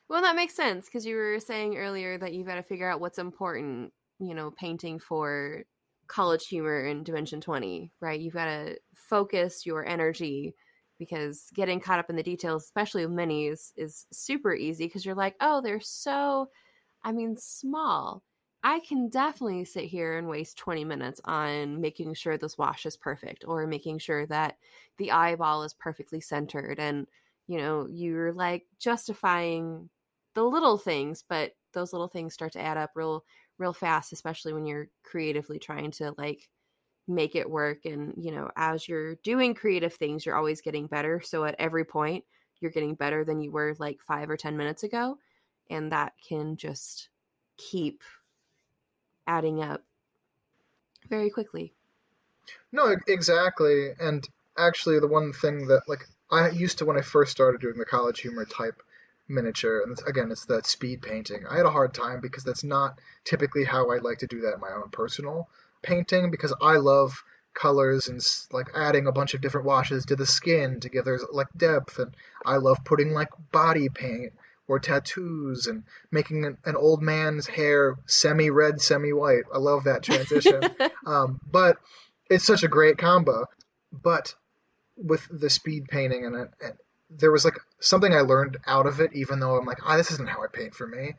[0.08, 3.00] well, that makes sense because you were saying earlier that you've got to figure out
[3.00, 5.64] what's important, you know, painting for
[6.06, 8.20] college humor in Dimension 20, right?
[8.20, 10.54] You've got to focus your energy
[10.98, 15.14] because getting caught up in the details, especially with minis, is super easy because you're
[15.14, 16.48] like, oh, they're so,
[17.04, 18.22] I mean, small.
[18.62, 22.96] I can definitely sit here and waste 20 minutes on making sure this wash is
[22.96, 24.56] perfect or making sure that
[24.98, 26.80] the eyeball is perfectly centered.
[26.80, 27.06] And,
[27.46, 29.88] you know, you're like justifying
[30.34, 33.24] the little things, but those little things start to add up real,
[33.58, 36.48] real fast, especially when you're creatively trying to like
[37.08, 41.20] make it work and you know as you're doing creative things you're always getting better
[41.20, 42.24] so at every point
[42.58, 45.16] you're getting better than you were like 5 or 10 minutes ago
[45.70, 47.08] and that can just
[47.56, 48.02] keep
[49.24, 49.84] adding up
[51.08, 51.76] very quickly
[52.72, 53.90] No, exactly.
[53.98, 54.26] And
[54.58, 57.84] actually, the one thing that like I used to when I first started doing the
[57.84, 58.82] college humor type
[59.28, 61.44] miniature, and again, it's that speed painting.
[61.48, 64.54] I had a hard time because that's not typically how I like to do that
[64.54, 65.48] in my own personal
[65.82, 67.22] painting because I love
[67.54, 68.20] colors and
[68.52, 71.98] like adding a bunch of different washes to the skin to give there's like depth,
[71.98, 74.32] and I love putting like body paint
[74.68, 79.44] or tattoos and making an, an old man's hair semi red, semi white.
[79.52, 80.62] I love that transition.
[81.06, 81.76] Um, but
[82.28, 83.46] it's such a great combo.
[83.92, 84.34] But
[84.96, 86.74] with the speed painting and and
[87.10, 90.10] there was like something I learned out of it, even though I'm like, ah, this
[90.12, 91.14] isn't how I paint for me.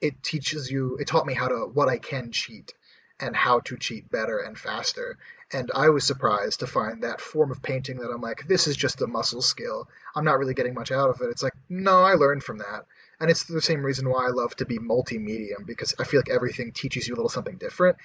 [0.00, 2.72] It teaches you, it taught me how to, what I can cheat
[3.20, 5.18] and how to cheat better and faster.
[5.52, 8.76] And I was surprised to find that form of painting that I'm like, this is
[8.76, 9.88] just a muscle skill.
[10.14, 11.30] I'm not really getting much out of it.
[11.30, 12.84] It's like, no, I learned from that.
[13.20, 16.28] And it's the same reason why I love to be multimedia because I feel like
[16.28, 17.96] everything teaches you a little something different,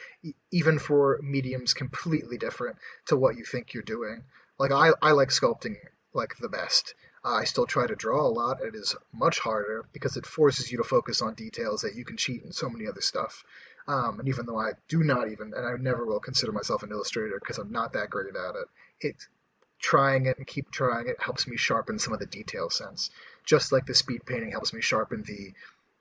[0.51, 4.23] even for mediums completely different to what you think you're doing.
[4.57, 5.75] Like I, I like sculpting
[6.13, 6.95] like the best.
[7.23, 8.61] I still try to draw a lot.
[8.61, 12.03] And it is much harder because it forces you to focus on details that you
[12.03, 13.43] can cheat in so many other stuff.
[13.87, 16.91] Um, and even though I do not even, and I never will consider myself an
[16.91, 18.67] illustrator because I'm not that great at it,
[19.01, 19.15] it
[19.79, 23.09] trying it and keep trying it helps me sharpen some of the detail sense.
[23.45, 25.53] Just like the speed painting helps me sharpen the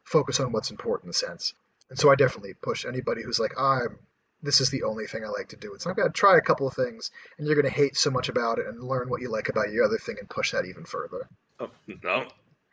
[0.04, 1.54] focus on what's important sense.
[1.90, 3.98] And so I definitely push anybody who's like, I'm
[4.42, 5.74] this is the only thing I like to do.
[5.74, 8.10] It's not going to try a couple of things, and you're going to hate so
[8.10, 10.64] much about it and learn what you like about your other thing and push that
[10.66, 11.28] even further.
[11.60, 11.70] Oh,
[12.02, 12.26] no.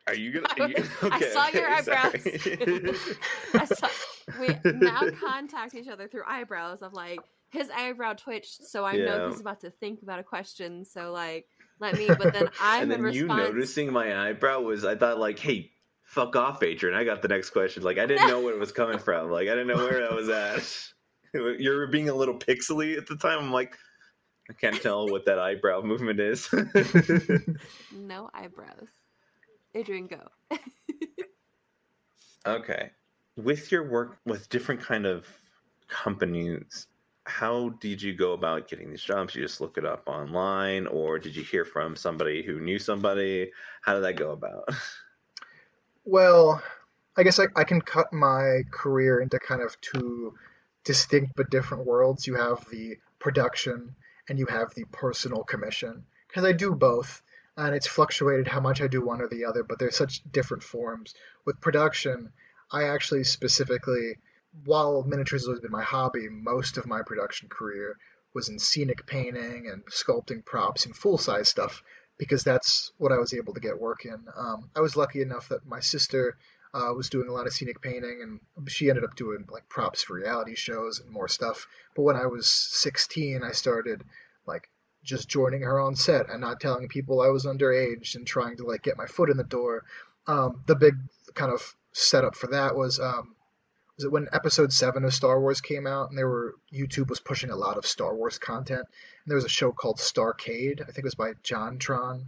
[0.07, 0.47] Are you gonna?
[0.59, 2.15] Are you, I okay, saw your eyebrows.
[3.53, 3.87] I saw,
[4.39, 7.19] we now contact each other through eyebrows of like
[7.51, 11.47] his eyebrow twitched so i know he's about to think about a question so like
[11.79, 14.95] let me but then i'm and in then you response noticing my eyebrow was I
[14.95, 15.71] thought like, hey,
[16.09, 16.97] fuck off, Adrian.
[16.97, 17.83] I got the next question.
[17.83, 19.29] Like I didn't know where it was coming from.
[19.31, 20.93] Like I didn't know where that was at.
[21.59, 23.39] You were being a little pixely at the time.
[23.39, 23.77] I'm like,
[24.49, 26.49] I can't tell what that eyebrow movement is.
[27.93, 28.87] no eyebrows
[29.75, 30.21] adrian go
[32.45, 32.91] okay.
[33.35, 35.27] With your work with different kind of
[35.87, 36.87] companies,
[37.25, 39.35] how did you go about getting these jobs?
[39.35, 43.51] You just look it up online, or did you hear from somebody who knew somebody?
[43.81, 44.69] How did that go about?
[46.05, 46.61] Well,
[47.17, 50.33] I guess I, I can cut my career into kind of two
[50.83, 52.27] distinct but different worlds.
[52.27, 53.95] You have the production
[54.27, 56.05] and you have the personal commission.
[56.27, 57.21] Because I do both,
[57.57, 60.63] and it's fluctuated how much I do one or the other, but they're such different
[60.63, 61.13] forms.
[61.45, 62.31] With production,
[62.71, 64.17] I actually specifically,
[64.65, 67.97] while miniatures has always been my hobby, most of my production career
[68.33, 71.81] was in scenic painting and sculpting props and full size stuff
[72.19, 74.23] because that's what I was able to get work in.
[74.35, 76.37] Um, I was lucky enough that my sister
[76.73, 80.03] uh, was doing a lot of scenic painting, and she ended up doing like props
[80.03, 81.67] for reality shows and more stuff.
[81.95, 84.03] But when I was 16, I started
[84.45, 84.69] like
[85.03, 88.65] just joining her on set and not telling people I was underage and trying to
[88.65, 89.83] like get my foot in the door.
[90.27, 90.95] Um, the big
[91.33, 93.35] kind of setup for that was um,
[93.97, 97.19] was it when episode seven of Star Wars came out and there were YouTube was
[97.19, 100.85] pushing a lot of Star Wars content and there was a show called Starcade I
[100.85, 102.25] think it was by JonTron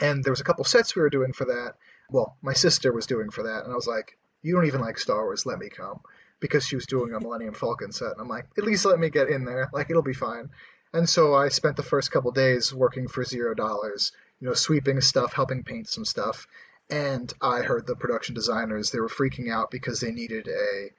[0.00, 1.74] and there was a couple sets we were doing for that
[2.10, 4.98] well my sister was doing for that and I was like you don't even like
[4.98, 6.00] Star Wars let me come
[6.40, 9.10] because she was doing a Millennium Falcon set and I'm like at least let me
[9.10, 10.50] get in there like it'll be fine
[10.92, 15.00] and so I spent the first couple days working for zero dollars you know sweeping
[15.00, 16.46] stuff helping paint some stuff
[16.90, 20.90] and I heard the production designers they were freaking out because they needed a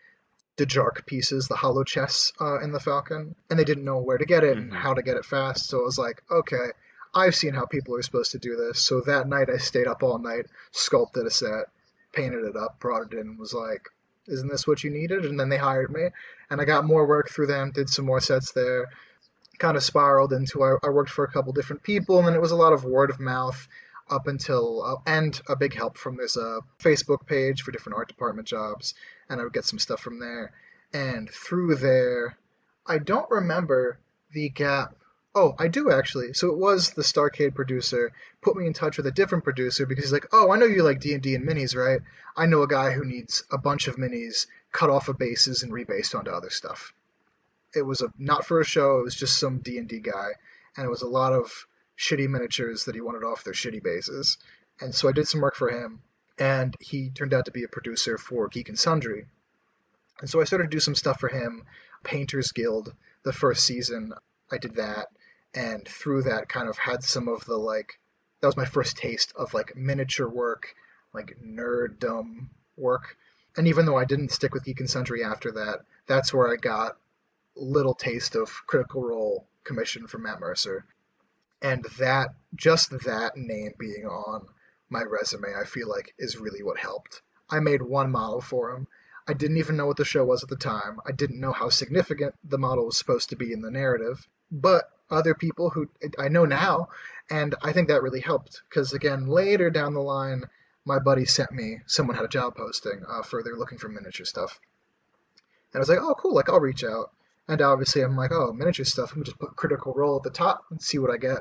[0.58, 4.43] Dejarik pieces, the holochess uh, in the Falcon, and they didn't know where to get
[4.43, 4.76] it and Mhm.
[4.76, 5.67] how to get it fast.
[5.67, 6.74] So I was like, okay,
[7.13, 8.80] I've seen how people are supposed to do this.
[8.80, 11.65] So that night I stayed up all night, sculpted a set,
[12.13, 13.88] painted it up, brought it in, and was like,
[14.28, 15.26] isn't this what you needed?
[15.26, 16.10] And then they hired me,
[16.50, 18.89] and I got more work through them, did some more sets there,
[19.58, 22.41] kind of spiraled into I, I worked for a couple different people, and then it
[22.41, 23.67] was a lot of word of mouth
[24.10, 28.08] up until uh, and a big help from there's a Facebook page for different art
[28.08, 28.93] department jobs,
[29.30, 30.52] and I would get some stuff from there.
[30.94, 32.38] And through there,
[32.88, 34.00] I don't remember
[34.31, 34.96] the gap.
[35.42, 36.33] Oh, I do actually.
[36.33, 38.12] So it was the Starcade producer
[38.42, 40.83] put me in touch with a different producer because he's like, "Oh, I know you
[40.83, 42.02] like D and D and minis, right?
[42.35, 45.71] I know a guy who needs a bunch of minis cut off of bases and
[45.71, 46.94] rebased onto other stuff."
[47.73, 49.00] It was a not for a show.
[49.00, 50.31] It was just some D and D guy,
[50.75, 51.65] and it was a lot of
[51.98, 54.37] shitty miniatures that he wanted off their shitty bases.
[54.81, 56.02] And so I did some work for him,
[56.37, 59.25] and he turned out to be a producer for Geek and Sundry.
[60.19, 61.63] And so I started to do some stuff for him,
[62.04, 64.12] Painters Guild, the first season.
[64.52, 65.08] I did that,
[65.54, 68.00] and through that, kind of had some of the like.
[68.41, 70.73] That was my first taste of like miniature work,
[71.13, 72.47] like nerddom
[72.77, 73.17] work.
[73.58, 76.56] And even though I didn't stick with Geek and Sundry after that, that's where I
[76.56, 76.97] got
[77.56, 80.85] little taste of Critical Role commission from Matt Mercer.
[81.62, 84.47] And that, just that name being on
[84.89, 87.21] my resume, I feel like is really what helped.
[87.50, 88.87] I made one model for him.
[89.27, 91.00] I didn't even know what the show was at the time.
[91.06, 94.27] I didn't know how significant the model was supposed to be in the narrative.
[94.52, 96.89] But other people who I know now,
[97.29, 100.43] and I think that really helped because again, later down the line,
[100.85, 104.25] my buddy sent me someone had a job posting uh, for they're looking for miniature
[104.25, 104.60] stuff,
[105.73, 107.12] and I was like, oh cool, like I'll reach out.
[107.47, 109.13] And obviously, I'm like, oh, miniature stuff.
[109.15, 111.39] I'm just put Critical Role at the top and see what I get.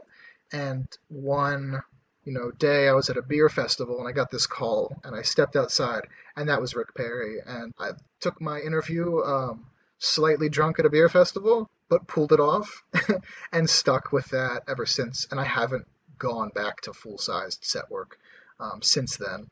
[0.53, 1.83] And one,
[2.25, 5.15] you know, day I was at a beer festival and I got this call and
[5.15, 6.03] I stepped outside
[6.37, 7.41] and that was Rick Perry.
[7.45, 7.91] And I
[8.21, 9.67] took my interview um,
[9.99, 12.83] slightly drunk at a beer festival, but pulled it off
[13.53, 15.27] and stuck with that ever since.
[15.31, 15.87] And I haven't
[16.19, 18.19] gone back to full sized set work
[18.61, 19.49] um, since then.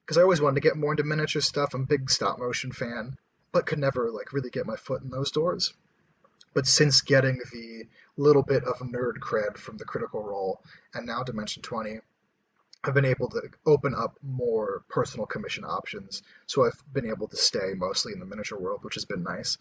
[0.00, 1.74] Because I always wanted to get more into miniature stuff.
[1.74, 3.16] I'm a big stop motion fan
[3.56, 5.72] but could never like really get my foot in those doors.
[6.52, 7.84] But since getting the
[8.18, 10.60] little bit of nerd cred from the Critical Role
[10.92, 12.00] and now Dimension 20,
[12.84, 16.22] I've been able to open up more personal commission options.
[16.44, 19.56] So I've been able to stay mostly in the miniature world, which has been nice.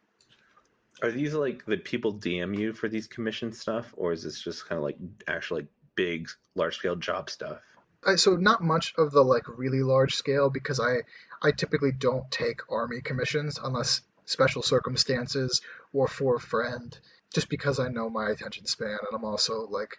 [1.02, 4.68] Are these like the people DM you for these commission stuff, or is this just
[4.68, 7.60] kind of like actual like big, large scale job stuff?
[8.06, 11.04] I, so not much of the like really large scale because I
[11.41, 16.98] I typically don't take army commissions unless special circumstances or for a friend,
[17.34, 19.98] just because I know my attention span and I'm also like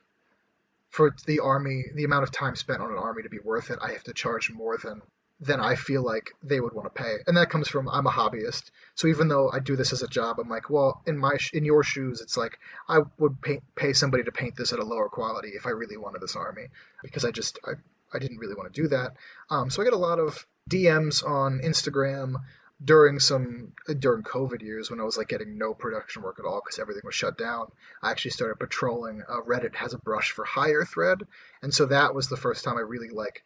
[0.89, 3.79] for the army the amount of time spent on an army to be worth it,
[3.83, 5.03] I have to charge more than
[5.41, 7.17] than I feel like they would want to pay.
[7.27, 8.71] And that comes from I'm a hobbyist.
[8.95, 11.65] So even though I do this as a job, I'm like, well, in my in
[11.65, 12.59] your shoes, it's like
[12.89, 15.99] I would pay, pay somebody to paint this at a lower quality if I really
[15.99, 16.69] wanted this army
[17.03, 17.73] because I just I
[18.15, 19.13] I didn't really want to do that.
[19.51, 22.37] Um, so I get a lot of DMs on Instagram
[22.83, 26.63] during some during COVID years when I was like getting no production work at all
[26.65, 27.67] because everything was shut down.
[28.03, 29.23] I actually started patrolling.
[29.29, 31.27] Uh, Reddit has a brush for hire thread,
[31.63, 33.45] and so that was the first time I really like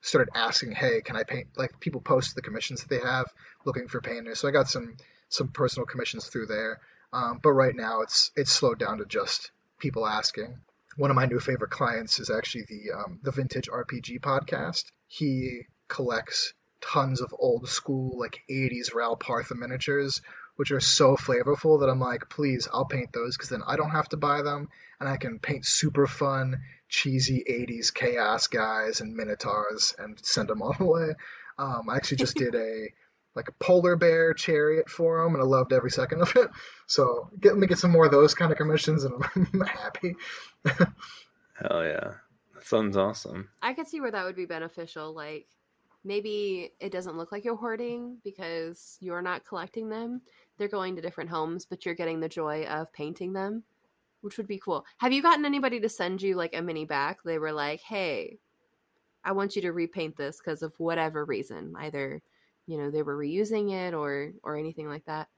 [0.00, 3.26] started asking, "Hey, can I paint?" Like people post the commissions that they have
[3.64, 4.40] looking for painters.
[4.40, 4.96] So I got some
[5.28, 6.80] some personal commissions through there.
[7.12, 10.60] Um, but right now it's it's slowed down to just people asking
[10.96, 14.84] one of my new favorite clients is actually the um, the Vintage RPG podcast.
[15.06, 20.20] He collects tons of old school like 80s Ral Partha miniatures,
[20.60, 23.92] which are so flavorful that I'm like, please, I'll paint those because then I don't
[23.92, 24.68] have to buy them
[25.00, 30.60] and I can paint super fun, cheesy 80s chaos guys and minotaurs and send them
[30.60, 31.14] all the way.
[31.58, 32.88] Um, I actually just did a
[33.34, 36.50] like a polar bear chariot for them and I loved every second of it.
[36.86, 40.14] So get me get some more of those kind of commissions, and I'm happy.
[40.66, 42.16] Hell yeah,
[42.52, 43.48] that sounds awesome.
[43.62, 45.14] I could see where that would be beneficial.
[45.14, 45.46] Like
[46.04, 50.22] maybe it doesn't look like you're hoarding because you're not collecting them.
[50.60, 53.64] They're going to different homes, but you're getting the joy of painting them,
[54.20, 54.84] which would be cool.
[54.98, 57.24] Have you gotten anybody to send you like a mini back?
[57.24, 58.38] They were like, "Hey,
[59.24, 62.22] I want you to repaint this because of whatever reason, either."
[62.70, 65.28] you know they were reusing it or or anything like that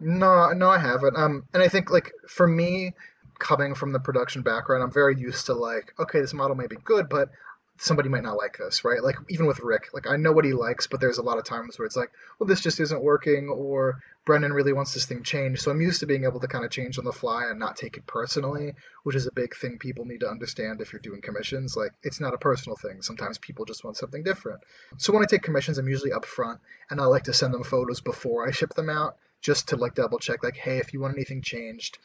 [0.00, 2.92] no no i haven't um and i think like for me
[3.38, 6.76] coming from the production background i'm very used to like okay this model may be
[6.84, 7.30] good but
[7.78, 9.02] somebody might not like this, right?
[9.02, 11.44] Like even with Rick, like I know what he likes, but there's a lot of
[11.44, 15.22] times where it's like, well, this just isn't working, or Brennan really wants this thing
[15.22, 15.62] changed.
[15.62, 17.76] So I'm used to being able to kind of change on the fly and not
[17.76, 18.74] take it personally,
[19.04, 21.76] which is a big thing people need to understand if you're doing commissions.
[21.76, 23.02] Like it's not a personal thing.
[23.02, 24.60] Sometimes people just want something different.
[24.96, 26.58] So when I take commissions, I'm usually upfront,
[26.90, 29.94] and I like to send them photos before I ship them out just to like
[29.94, 31.98] double check like hey if you want anything changed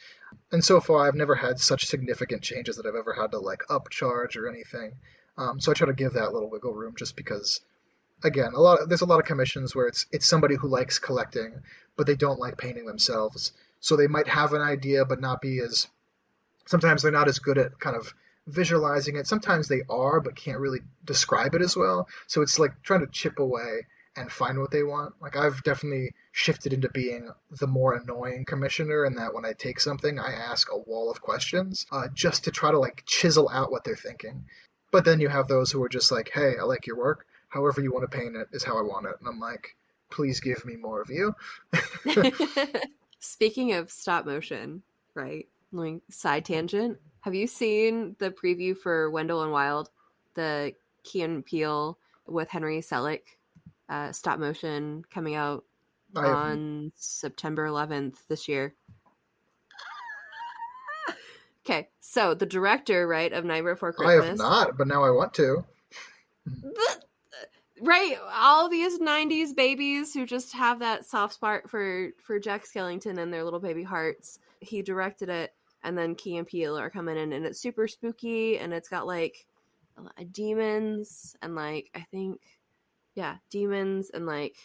[0.51, 3.63] and so far i've never had such significant changes that i've ever had to like
[3.69, 4.93] upcharge or anything
[5.38, 7.61] um, so I try to give that little wiggle room just because,
[8.23, 10.99] again, a lot of, there's a lot of commissions where it's it's somebody who likes
[10.99, 11.61] collecting,
[11.97, 13.51] but they don't like painting themselves.
[13.79, 15.88] So they might have an idea, but not be as.
[16.65, 18.13] Sometimes they're not as good at kind of
[18.47, 19.27] visualizing it.
[19.27, 22.07] Sometimes they are, but can't really describe it as well.
[22.27, 25.15] So it's like trying to chip away and find what they want.
[25.21, 27.29] Like I've definitely shifted into being
[27.59, 31.21] the more annoying commissioner in that when I take something, I ask a wall of
[31.21, 34.45] questions uh, just to try to like chisel out what they're thinking.
[34.93, 37.25] But then you have those who are just like, hey, I like your work.
[37.49, 39.15] However you want to paint it is how I want it.
[39.19, 39.75] And I'm like,
[40.11, 41.35] please give me more of you.
[43.19, 44.83] Speaking of stop motion,
[45.15, 45.47] right?
[45.71, 46.99] Like side tangent.
[47.21, 49.89] Have you seen the preview for Wendell and Wild,
[50.35, 50.73] the
[51.03, 53.37] Key and Peele with Henry Selick
[53.89, 55.65] uh, stop motion coming out
[56.15, 58.75] on September 11th this year?
[61.66, 64.24] Okay, so the director, right, of Nightmare Before Christmas.
[64.24, 65.64] I have not, but now I want to.
[67.82, 73.18] right all these 90s babies who just have that soft spot for for jack skellington
[73.18, 75.53] and their little baby hearts he directed it
[75.84, 79.07] and then key and peele are coming in and it's super spooky and it's got
[79.07, 79.47] like
[79.97, 82.39] a lot of demons and like i think
[83.16, 84.55] yeah demons and like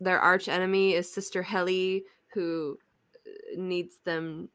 [0.00, 2.78] their arch enemy is sister helly who
[3.26, 4.48] uh, needs them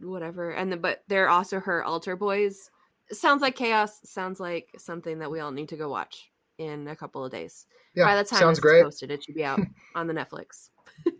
[0.00, 2.70] whatever and then but they're also her altar boys
[3.10, 6.96] sounds like chaos sounds like something that we all need to go watch in a
[6.96, 7.66] couple of days.
[7.94, 8.82] Yeah, By the time sounds great.
[8.82, 9.60] posted, it should be out
[9.94, 10.70] on the Netflix.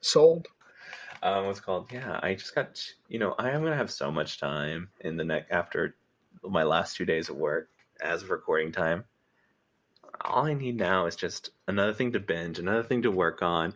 [0.00, 0.46] Sold.
[1.22, 1.90] um, what's called?
[1.92, 2.82] Yeah, I just got.
[3.08, 5.96] You know, I am gonna have so much time in the neck after
[6.42, 7.68] my last two days of work
[8.02, 9.04] as of recording time.
[10.20, 13.74] All I need now is just another thing to binge, another thing to work on.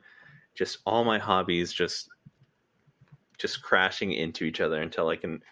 [0.55, 2.09] Just all my hobbies just
[3.39, 5.43] just crashing into each other until I can,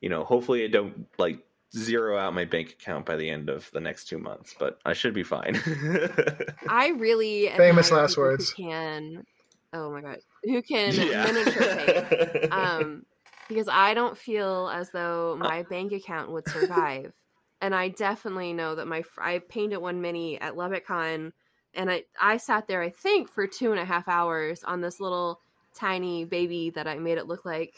[0.00, 1.38] you know, hopefully I don't like
[1.76, 4.92] zero out my bank account by the end of the next two months, but I
[4.92, 5.60] should be fine.
[6.68, 8.52] I really Famous last people who words.
[8.52, 9.24] Can
[9.72, 12.48] oh my god, who can miniature paint?
[12.52, 13.06] Um,
[13.48, 17.12] because I don't feel as though my bank account would survive,
[17.60, 21.32] and I definitely know that my I painted one mini at LubbockCon,
[21.74, 25.00] and I I sat there I think for two and a half hours on this
[25.00, 25.40] little
[25.74, 27.74] tiny baby that I made it look like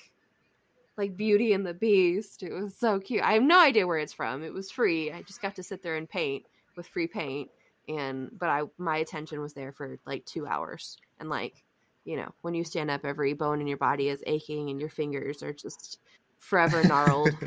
[0.97, 2.43] like Beauty and the Beast.
[2.43, 3.23] It was so cute.
[3.23, 4.43] I have no idea where it's from.
[4.43, 5.13] It was free.
[5.13, 6.45] I just got to sit there and paint
[6.77, 7.51] with free paint
[7.89, 10.97] and but I my attention was there for like 2 hours.
[11.21, 11.63] And like,
[12.05, 14.91] you know, when you stand up every bone in your body is aching and your
[14.91, 15.99] fingers are just
[16.39, 17.31] forever gnarled.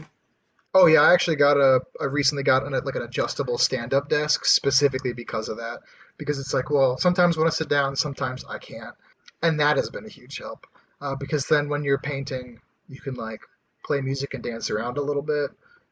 [0.73, 1.81] Oh yeah, I actually got a.
[1.99, 5.79] I recently got an, like an adjustable stand-up desk specifically because of that.
[6.17, 8.93] Because it's like, well, sometimes when I sit down, sometimes I can't,
[9.41, 10.65] and that has been a huge help.
[11.01, 13.41] Uh, because then when you're painting, you can like
[13.85, 15.51] play music and dance around a little bit.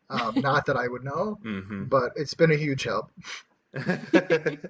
[0.09, 3.11] Um, not that I would know, hmm but it's been a huge help.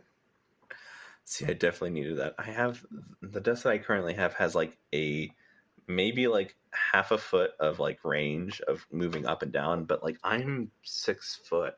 [1.25, 2.35] See, I definitely needed that.
[2.37, 2.85] I have
[3.21, 5.29] the desk that I currently have has like a
[5.87, 10.17] maybe like half a foot of like range of moving up and down, but like
[10.23, 11.73] I'm six foot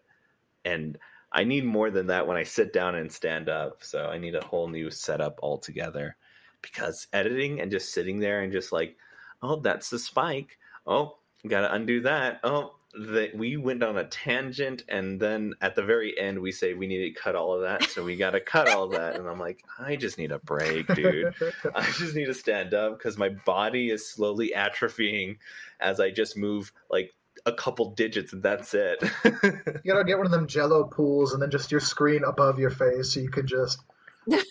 [0.66, 0.98] and
[1.32, 3.84] I need more than that when I sit down and stand up.
[3.84, 6.16] So I need a whole new setup altogether
[6.62, 8.96] because editing and just sitting there and just like,
[9.42, 10.58] oh, that's the spike.
[10.86, 12.40] Oh, gotta undo that.
[12.44, 16.74] Oh, that we went on a tangent and then at the very end we say
[16.74, 19.28] we need to cut all of that so we got to cut all that and
[19.28, 21.34] i'm like i just need a break dude
[21.76, 25.38] i just need to stand up because my body is slowly atrophying
[25.80, 27.14] as i just move like
[27.46, 31.42] a couple digits and that's it You gotta get one of them Jello pools and
[31.42, 33.80] then just your screen above your face so you can just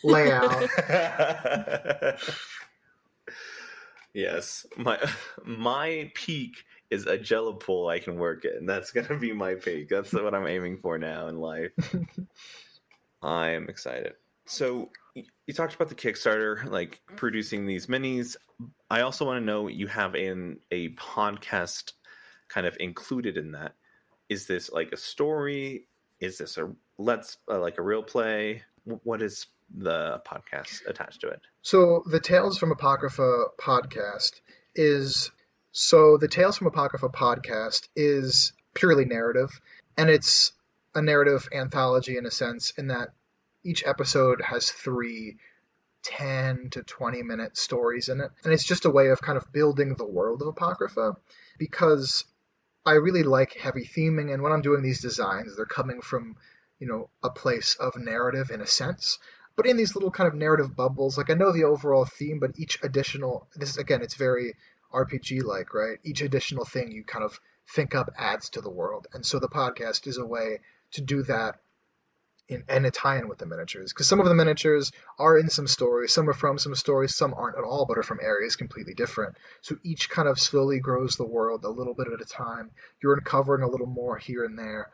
[0.04, 0.68] lay out.
[4.14, 4.98] yes my
[5.44, 8.66] my peak is a jello pool i can work in.
[8.66, 9.88] That's gonna be my peak.
[9.88, 11.72] That's what i'm aiming for now in life.
[13.22, 14.14] I'm excited.
[14.46, 18.36] So you talked about the kickstarter like producing these minis.
[18.90, 21.92] I also want to know you have in a podcast
[22.48, 23.74] kind of included in that.
[24.28, 25.86] Is this like a story?
[26.20, 28.62] Is this a let's uh, like a real play?
[28.84, 29.46] What is
[29.76, 34.32] the podcast attached to it So the Tales from Apocrypha podcast
[34.74, 35.30] is
[35.72, 39.60] so the Tales from Apocrypha podcast is purely narrative,
[39.96, 40.52] and it's
[40.94, 43.10] a narrative anthology in a sense, in that
[43.64, 45.36] each episode has three
[46.02, 48.30] 10 to 20 minute stories in it.
[48.44, 51.16] And it's just a way of kind of building the world of Apocrypha
[51.58, 52.24] because
[52.86, 54.32] I really like heavy theming.
[54.32, 56.36] And when I'm doing these designs, they're coming from,
[56.78, 59.18] you know, a place of narrative in a sense.
[59.58, 62.52] But in these little kind of narrative bubbles, like I know the overall theme, but
[62.56, 64.54] each additional, this is again, it's very
[64.94, 65.98] RPG like, right?
[66.04, 67.40] Each additional thing you kind of
[67.74, 69.08] think up adds to the world.
[69.12, 70.60] And so the podcast is a way
[70.92, 71.56] to do that
[72.48, 75.66] in, and a tie-in with the miniatures because some of the miniatures are in some
[75.66, 78.94] stories some are from some stories some aren't at all but are from areas completely
[78.94, 82.70] different so each kind of slowly grows the world a little bit at a time
[83.02, 84.88] you're uncovering a little more here and there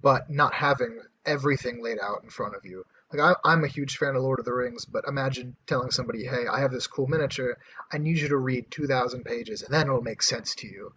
[0.00, 3.98] but not having everything laid out in front of you like I, i'm a huge
[3.98, 7.06] fan of lord of the rings but imagine telling somebody hey i have this cool
[7.06, 7.56] miniature
[7.92, 10.92] i need you to read 2000 pages and then it'll make sense to you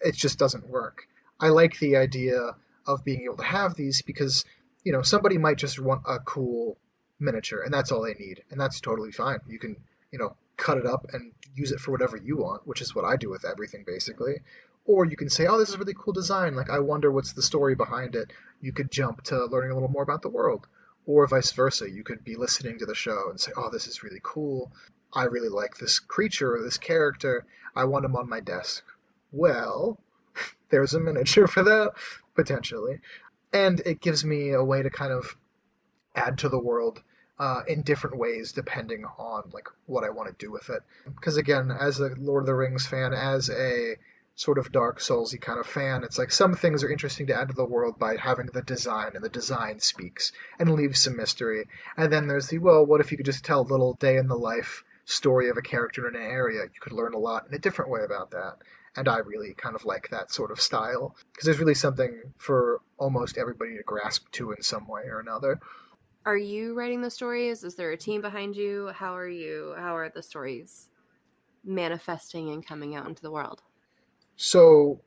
[0.00, 1.06] it just doesn't work
[1.40, 2.56] i like the idea
[2.86, 4.44] of being able to have these because
[4.84, 6.76] you know, somebody might just want a cool
[7.18, 8.42] miniature and that's all they need.
[8.50, 9.40] And that's totally fine.
[9.48, 9.76] You can,
[10.12, 13.04] you know, cut it up and use it for whatever you want, which is what
[13.04, 14.34] I do with everything basically.
[14.84, 16.54] Or you can say, oh, this is a really cool design.
[16.54, 18.30] Like, I wonder what's the story behind it.
[18.60, 20.66] You could jump to learning a little more about the world.
[21.06, 21.90] Or vice versa.
[21.90, 24.72] You could be listening to the show and say, oh, this is really cool.
[25.12, 27.44] I really like this creature or this character.
[27.76, 28.84] I want him on my desk.
[29.32, 29.98] Well,
[30.70, 31.92] there's a miniature for that
[32.34, 33.00] potentially,
[33.52, 35.36] and it gives me a way to kind of
[36.14, 37.02] add to the world
[37.38, 40.82] uh, in different ways depending on like what I want to do with it.
[41.04, 43.96] Because again, as a Lord of the Rings fan, as a
[44.36, 47.48] sort of Dark Soulsy kind of fan, it's like some things are interesting to add
[47.48, 51.66] to the world by having the design, and the design speaks and leaves some mystery.
[51.96, 54.28] And then there's the well, what if you could just tell a little day in
[54.28, 56.62] the life story of a character in an area?
[56.62, 58.56] You could learn a lot in a different way about that.
[58.96, 62.80] And I really kind of like that sort of style because there's really something for
[62.96, 65.60] almost everybody to grasp to in some way or another.
[66.24, 67.64] Are you writing the stories?
[67.64, 68.90] Is there a team behind you?
[68.94, 69.74] How are you?
[69.76, 70.88] How are the stories
[71.64, 73.62] manifesting and coming out into the world?
[74.36, 75.00] So,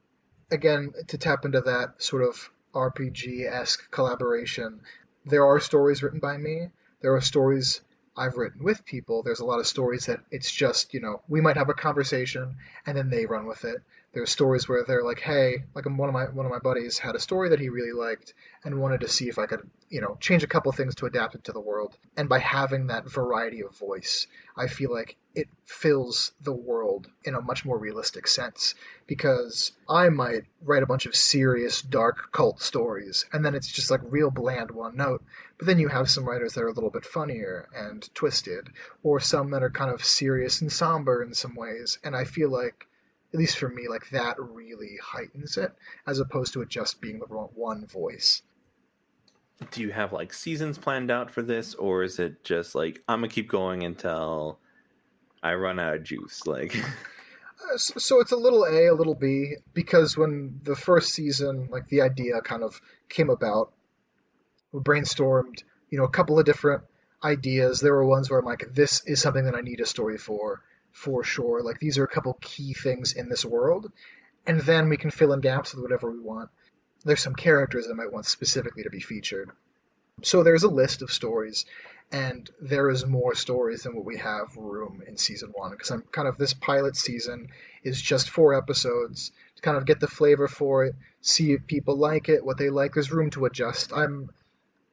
[0.51, 4.81] again, to tap into that sort of RPG esque collaboration,
[5.25, 6.69] there are stories written by me.
[7.01, 7.81] There are stories
[8.15, 9.23] I've written with people.
[9.23, 12.55] There's a lot of stories that it's just, you know, we might have a conversation
[12.85, 13.81] and then they run with it.
[14.17, 16.97] There's stories where they're like, hey, like um, one of my one of my buddies
[16.97, 20.01] had a story that he really liked and wanted to see if I could, you
[20.01, 21.95] know, change a couple things to adapt it to the world.
[22.17, 27.35] And by having that variety of voice, I feel like it fills the world in
[27.35, 28.73] a much more realistic sense.
[29.05, 33.91] Because I might write a bunch of serious, dark cult stories, and then it's just
[33.91, 35.23] like real bland one note.
[35.59, 38.71] But then you have some writers that are a little bit funnier and twisted,
[39.03, 41.99] or some that are kind of serious and somber in some ways.
[42.03, 42.87] And I feel like
[43.33, 45.71] at least for me, like that really heightens it
[46.05, 48.41] as opposed to it just being the one voice.
[49.71, 53.19] Do you have like seasons planned out for this, or is it just like I'm
[53.19, 54.59] gonna keep going until
[55.41, 56.45] I run out of juice?
[56.45, 56.75] Like,
[57.73, 61.87] uh, so it's a little A, a little B, because when the first season, like
[61.87, 63.73] the idea kind of came about,
[64.71, 66.83] we brainstormed, you know, a couple of different
[67.23, 67.79] ideas.
[67.79, 70.61] There were ones where I'm like, this is something that I need a story for
[70.97, 71.61] for sure.
[71.61, 73.91] Like these are a couple key things in this world,
[74.47, 76.49] and then we can fill in gaps with whatever we want.
[77.05, 79.51] There's some characters that I might want specifically to be featured.
[80.23, 81.65] So there's a list of stories,
[82.11, 85.69] and there is more stories than what we have room in season one.
[85.71, 87.49] Because I'm kind of this pilot season
[87.83, 91.95] is just four episodes to kind of get the flavor for it, see if people
[91.95, 92.95] like it, what they like.
[92.95, 93.93] There's room to adjust.
[93.93, 94.31] I'm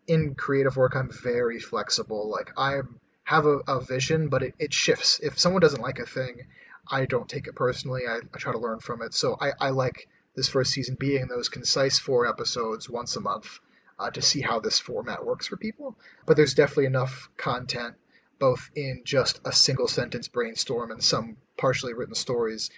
[0.06, 0.96] in creative work.
[0.96, 2.28] I'm very flexible.
[2.28, 5.18] Like I'm have a, a vision, but it, it shifts.
[5.22, 6.46] If someone doesn't like a thing,
[6.90, 8.02] I don't take it personally.
[8.08, 9.14] I, I try to learn from it.
[9.14, 13.60] So I, I like this first season being those concise four episodes once a month
[13.98, 15.96] uh, to see how this format works for people.
[16.26, 17.94] But there's definitely enough content,
[18.38, 22.70] both in just a single sentence brainstorm and some partially written stories,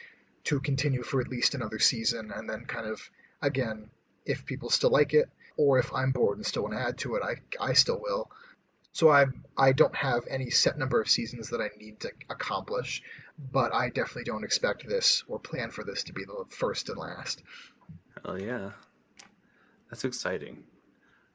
[0.45, 2.31] to continue for at least another season.
[2.33, 3.01] And then, kind of,
[3.43, 3.91] again,
[4.25, 7.17] if people still like it, or if I'm bored and still want to add to
[7.17, 8.31] it, I, I still will.
[8.97, 9.27] So I
[9.59, 13.03] I don't have any set number of seasons that I need to accomplish,
[13.53, 16.97] but I definitely don't expect this or plan for this to be the first and
[16.97, 17.43] last.
[18.25, 18.71] Oh yeah,
[19.91, 20.65] that's exciting.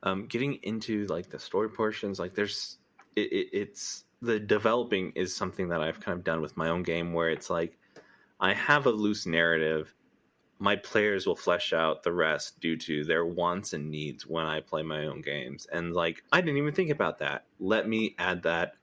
[0.02, 2.80] Um, getting into like the story portions, like there's
[3.16, 6.82] it, it, it's the developing is something that I've kind of done with my own
[6.82, 7.78] game where it's like
[8.40, 9.94] I have a loose narrative
[10.62, 14.60] my players will flesh out the rest due to their wants and needs when I
[14.60, 15.66] play my own games.
[15.74, 17.46] And like, I didn't even think about that.
[17.60, 18.74] Let me add that.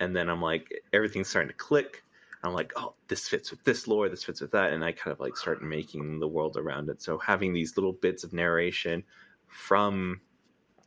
[0.00, 2.02] And then I'm like, everything's starting to click.
[2.42, 4.72] I'm like, oh, this fits with this lore, this fits with that.
[4.72, 7.00] And I kind of like start making the world around it.
[7.00, 9.04] So having these little bits of narration
[9.46, 10.20] from,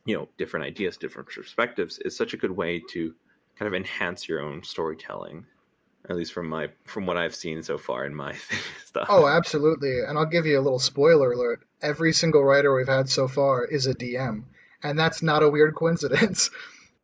[0.04, 3.14] you know, different ideas, different perspectives is such a good way to
[3.58, 5.46] kind of enhance your own storytelling
[6.08, 8.34] at least from my from what I've seen so far in my
[8.86, 9.06] stuff.
[9.08, 10.00] Oh, absolutely.
[10.00, 11.60] And I'll give you a little spoiler alert.
[11.80, 14.44] Every single writer we've had so far is a DM,
[14.82, 16.50] and that's not a weird coincidence.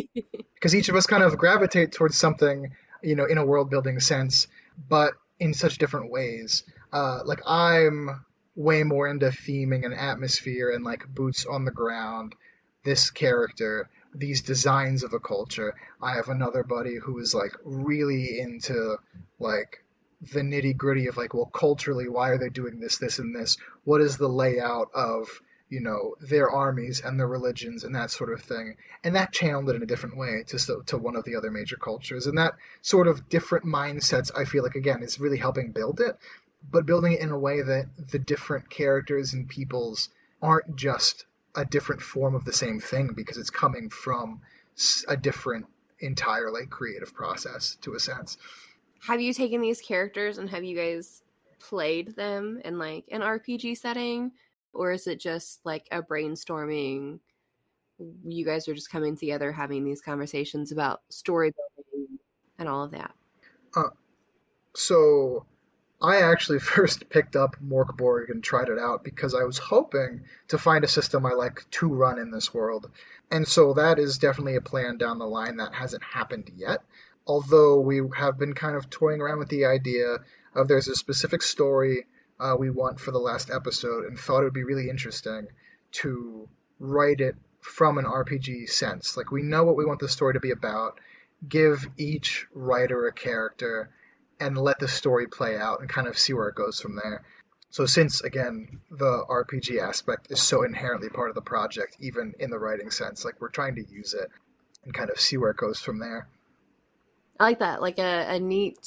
[0.54, 4.00] Because each of us kind of gravitate towards something, you know, in a world building
[4.00, 4.46] sense,
[4.88, 6.64] but in such different ways.
[6.90, 8.24] Uh, like I'm
[8.56, 12.34] way more into theming and atmosphere and like boots on the ground.
[12.82, 15.74] This character, these designs of a culture.
[16.00, 18.96] I have another buddy who is like really into
[19.38, 19.84] like
[20.32, 23.56] the nitty gritty of like, well, culturally, why are they doing this, this, and this?
[23.84, 25.28] What is the layout of
[25.70, 28.76] you know their armies and their religions and that sort of thing?
[29.02, 31.76] And that channeled it in a different way to to one of the other major
[31.76, 32.26] cultures.
[32.26, 36.16] And that sort of different mindsets, I feel like again, is really helping build it,
[36.70, 40.08] but building it in a way that the different characters and peoples
[40.40, 44.40] aren't just a different form of the same thing because it's coming from
[45.08, 45.66] a different
[46.00, 48.36] entirely creative process to a sense.
[49.06, 51.22] Have you taken these characters and have you guys
[51.60, 54.32] played them in like an RPG setting
[54.72, 57.20] or is it just like a brainstorming
[58.24, 62.18] you guys are just coming together having these conversations about story building
[62.58, 63.12] and all of that?
[63.76, 63.90] Uh,
[64.74, 65.46] so
[66.04, 70.24] I actually first picked up Mörk Borg and tried it out because I was hoping
[70.48, 72.90] to find a system I like to run in this world.
[73.30, 76.82] And so that is definitely a plan down the line that hasn't happened yet.
[77.26, 80.18] Although we have been kind of toying around with the idea
[80.54, 82.06] of there's a specific story
[82.38, 85.46] uh, we want for the last episode and thought it would be really interesting
[85.92, 86.46] to
[86.78, 89.16] write it from an RPG sense.
[89.16, 91.00] Like we know what we want the story to be about,
[91.48, 93.88] give each writer a character
[94.40, 97.24] and let the story play out and kind of see where it goes from there.
[97.70, 102.50] So since again the RPG aspect is so inherently part of the project, even in
[102.50, 104.30] the writing sense, like we're trying to use it
[104.84, 106.28] and kind of see where it goes from there.
[107.40, 108.78] I like that, like a, a neat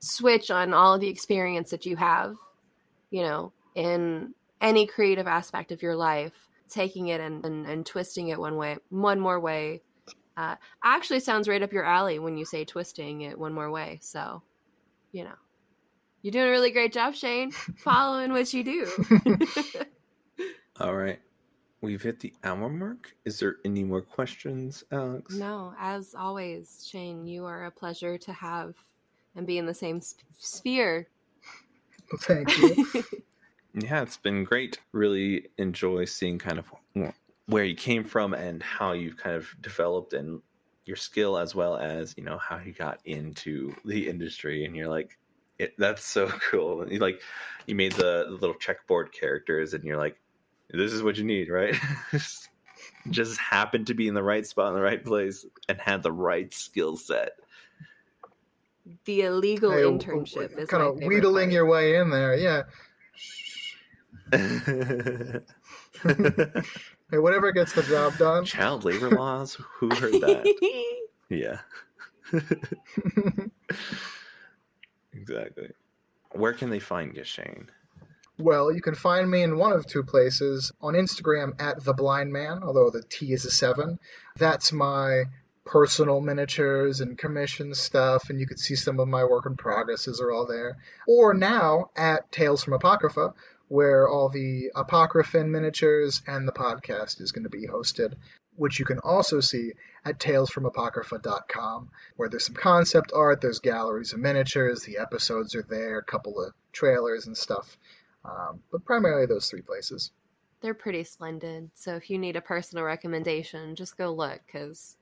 [0.00, 2.36] switch on all of the experience that you have,
[3.10, 6.32] you know, in any creative aspect of your life,
[6.68, 9.82] taking it and, and, and twisting it one way, one more way.
[10.40, 13.98] Uh, actually sounds right up your alley when you say twisting it one more way.
[14.00, 14.40] So,
[15.12, 15.34] you know,
[16.22, 18.88] you're doing a really great job, Shane, following what you do.
[20.80, 21.20] All right.
[21.82, 23.14] We've hit the hour mark.
[23.26, 25.34] Is there any more questions, Alex?
[25.34, 28.74] no, as always, Shane, you are a pleasure to have
[29.36, 31.06] and be in the same sp- sphere.
[32.20, 32.86] Thank you.
[33.74, 34.78] Yeah, it's been great.
[34.92, 36.72] Really enjoy seeing kind of
[37.50, 40.40] where you came from and how you've kind of developed and
[40.84, 44.88] your skill as well as, you know, how you got into the industry and you're
[44.88, 45.18] like
[45.58, 46.90] it, that's so cool.
[46.90, 47.20] You like
[47.66, 50.16] you made the, the little checkboard characters and you're like
[50.70, 51.74] this is what you need, right?
[53.10, 56.12] Just happened to be in the right spot in the right place and had the
[56.12, 57.32] right skill set.
[59.04, 61.52] The illegal Hey, internship is kind of wheedling part.
[61.52, 62.36] your way in there.
[62.36, 62.62] Yeah.
[67.10, 68.44] Hey, whatever gets the job done.
[68.44, 69.54] Child labor laws?
[69.54, 70.46] Who heard that?
[71.28, 71.58] yeah.
[75.12, 75.70] exactly.
[76.32, 77.68] Where can they find you, Shane?
[78.38, 82.32] Well, you can find me in one of two places on Instagram at the Blind
[82.32, 83.98] Man, although the T is a seven.
[84.36, 85.24] That's my
[85.66, 90.20] personal miniatures and commission stuff, and you can see some of my work in progresses
[90.20, 90.78] are all there.
[91.06, 93.34] Or now at Tales from Apocrypha,
[93.70, 98.14] where all the Apocryphan miniatures and the podcast is going to be hosted,
[98.56, 104.18] which you can also see at talesfromapocrypha.com, where there's some concept art, there's galleries of
[104.18, 107.78] miniatures, the episodes are there, a couple of trailers and stuff.
[108.24, 110.10] Um, but primarily those three places.
[110.62, 111.70] They're pretty splendid.
[111.76, 114.96] So if you need a personal recommendation, just go look because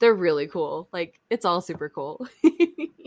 [0.00, 0.86] they're really cool.
[0.92, 2.28] Like, it's all super cool.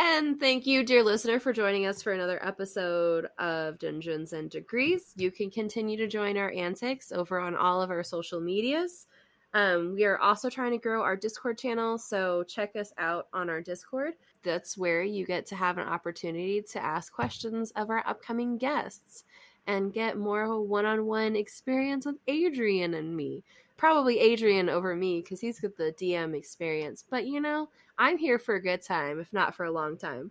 [0.00, 5.12] and thank you, dear listener, for joining us for another episode of Dungeons and Degrees.
[5.16, 9.08] You can continue to join our antics over on all of our social medias.
[9.52, 13.50] Um, we are also trying to grow our Discord channel, so check us out on
[13.50, 14.14] our Discord.
[14.42, 19.24] That's where you get to have an opportunity to ask questions of our upcoming guests
[19.66, 23.44] and get more of a one on one experience with Adrian and me.
[23.76, 27.68] Probably Adrian over me because he's got the DM experience, but you know,
[28.00, 30.30] I'm here for a good time, if not for a long time.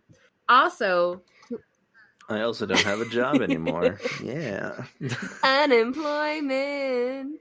[0.49, 1.21] Also,
[2.27, 3.99] I also don't have a job anymore.
[4.23, 4.85] yeah.
[5.43, 7.39] unemployment.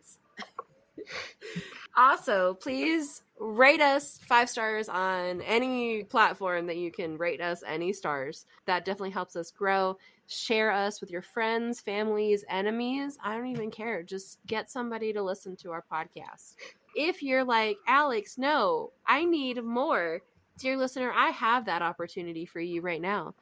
[1.96, 7.94] also, please rate us five stars on any platform that you can rate us any
[7.94, 8.44] stars.
[8.66, 9.96] That definitely helps us grow.
[10.26, 13.16] Share us with your friends, families, enemies.
[13.24, 14.02] I don't even care.
[14.02, 16.54] Just get somebody to listen to our podcast.
[17.00, 20.20] If you're like, Alex, no, I need more.
[20.58, 23.34] Dear listener, I have that opportunity for you right now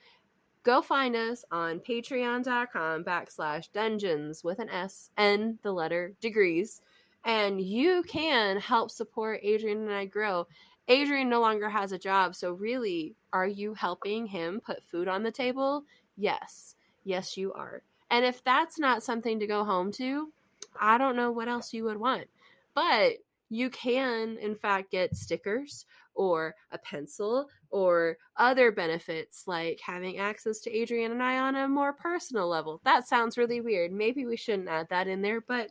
[0.67, 6.83] go find us on patreon.com backslash dungeons with an S and the letter degrees.
[7.25, 10.49] And you can help support Adrian and I grow.
[10.89, 15.23] Adrian no longer has a job, so really, are you helping him put food on
[15.23, 15.85] the table?
[16.17, 16.75] Yes.
[17.05, 17.83] Yes, you are.
[18.11, 20.33] And if that's not something to go home to,
[20.81, 22.27] I don't know what else you would want.
[22.75, 30.19] But you can, in fact, get stickers or a pencil or other benefits like having
[30.19, 32.81] access to Adrian and I on a more personal level.
[32.85, 33.93] That sounds really weird.
[33.93, 35.71] Maybe we shouldn't add that in there, but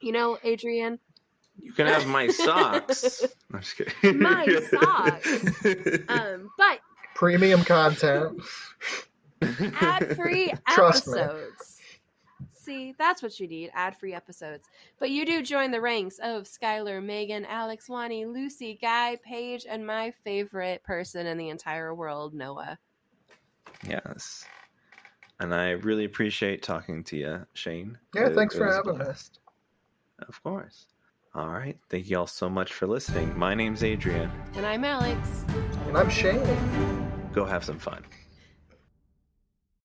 [0.00, 0.98] you know, Adrian,
[1.58, 3.24] You can have my socks.
[3.52, 4.18] I'm just kidding.
[4.20, 5.64] My socks?
[6.08, 6.80] um, but
[7.14, 8.42] Premium content.
[9.80, 11.18] ad free Trust me.
[11.20, 11.71] episodes.
[12.64, 14.68] See, that's what you need ad free episodes.
[15.00, 19.84] But you do join the ranks of Skylar, Megan, Alex, Wani, Lucy, Guy, Paige, and
[19.84, 22.78] my favorite person in the entire world, Noah.
[23.86, 24.44] yes.
[25.40, 27.98] And I really appreciate talking to you, Shane.
[28.14, 29.04] Yeah, It- thanks it for having me.
[29.04, 29.40] blast.
[30.28, 30.86] Of course.
[31.34, 31.76] All right.
[31.88, 33.36] Thank you all so much for listening.
[33.36, 34.30] My name's Adrian.
[34.54, 35.44] And I'm Alex.
[35.88, 37.30] And I'm Shane.
[37.32, 38.04] Go have some fun.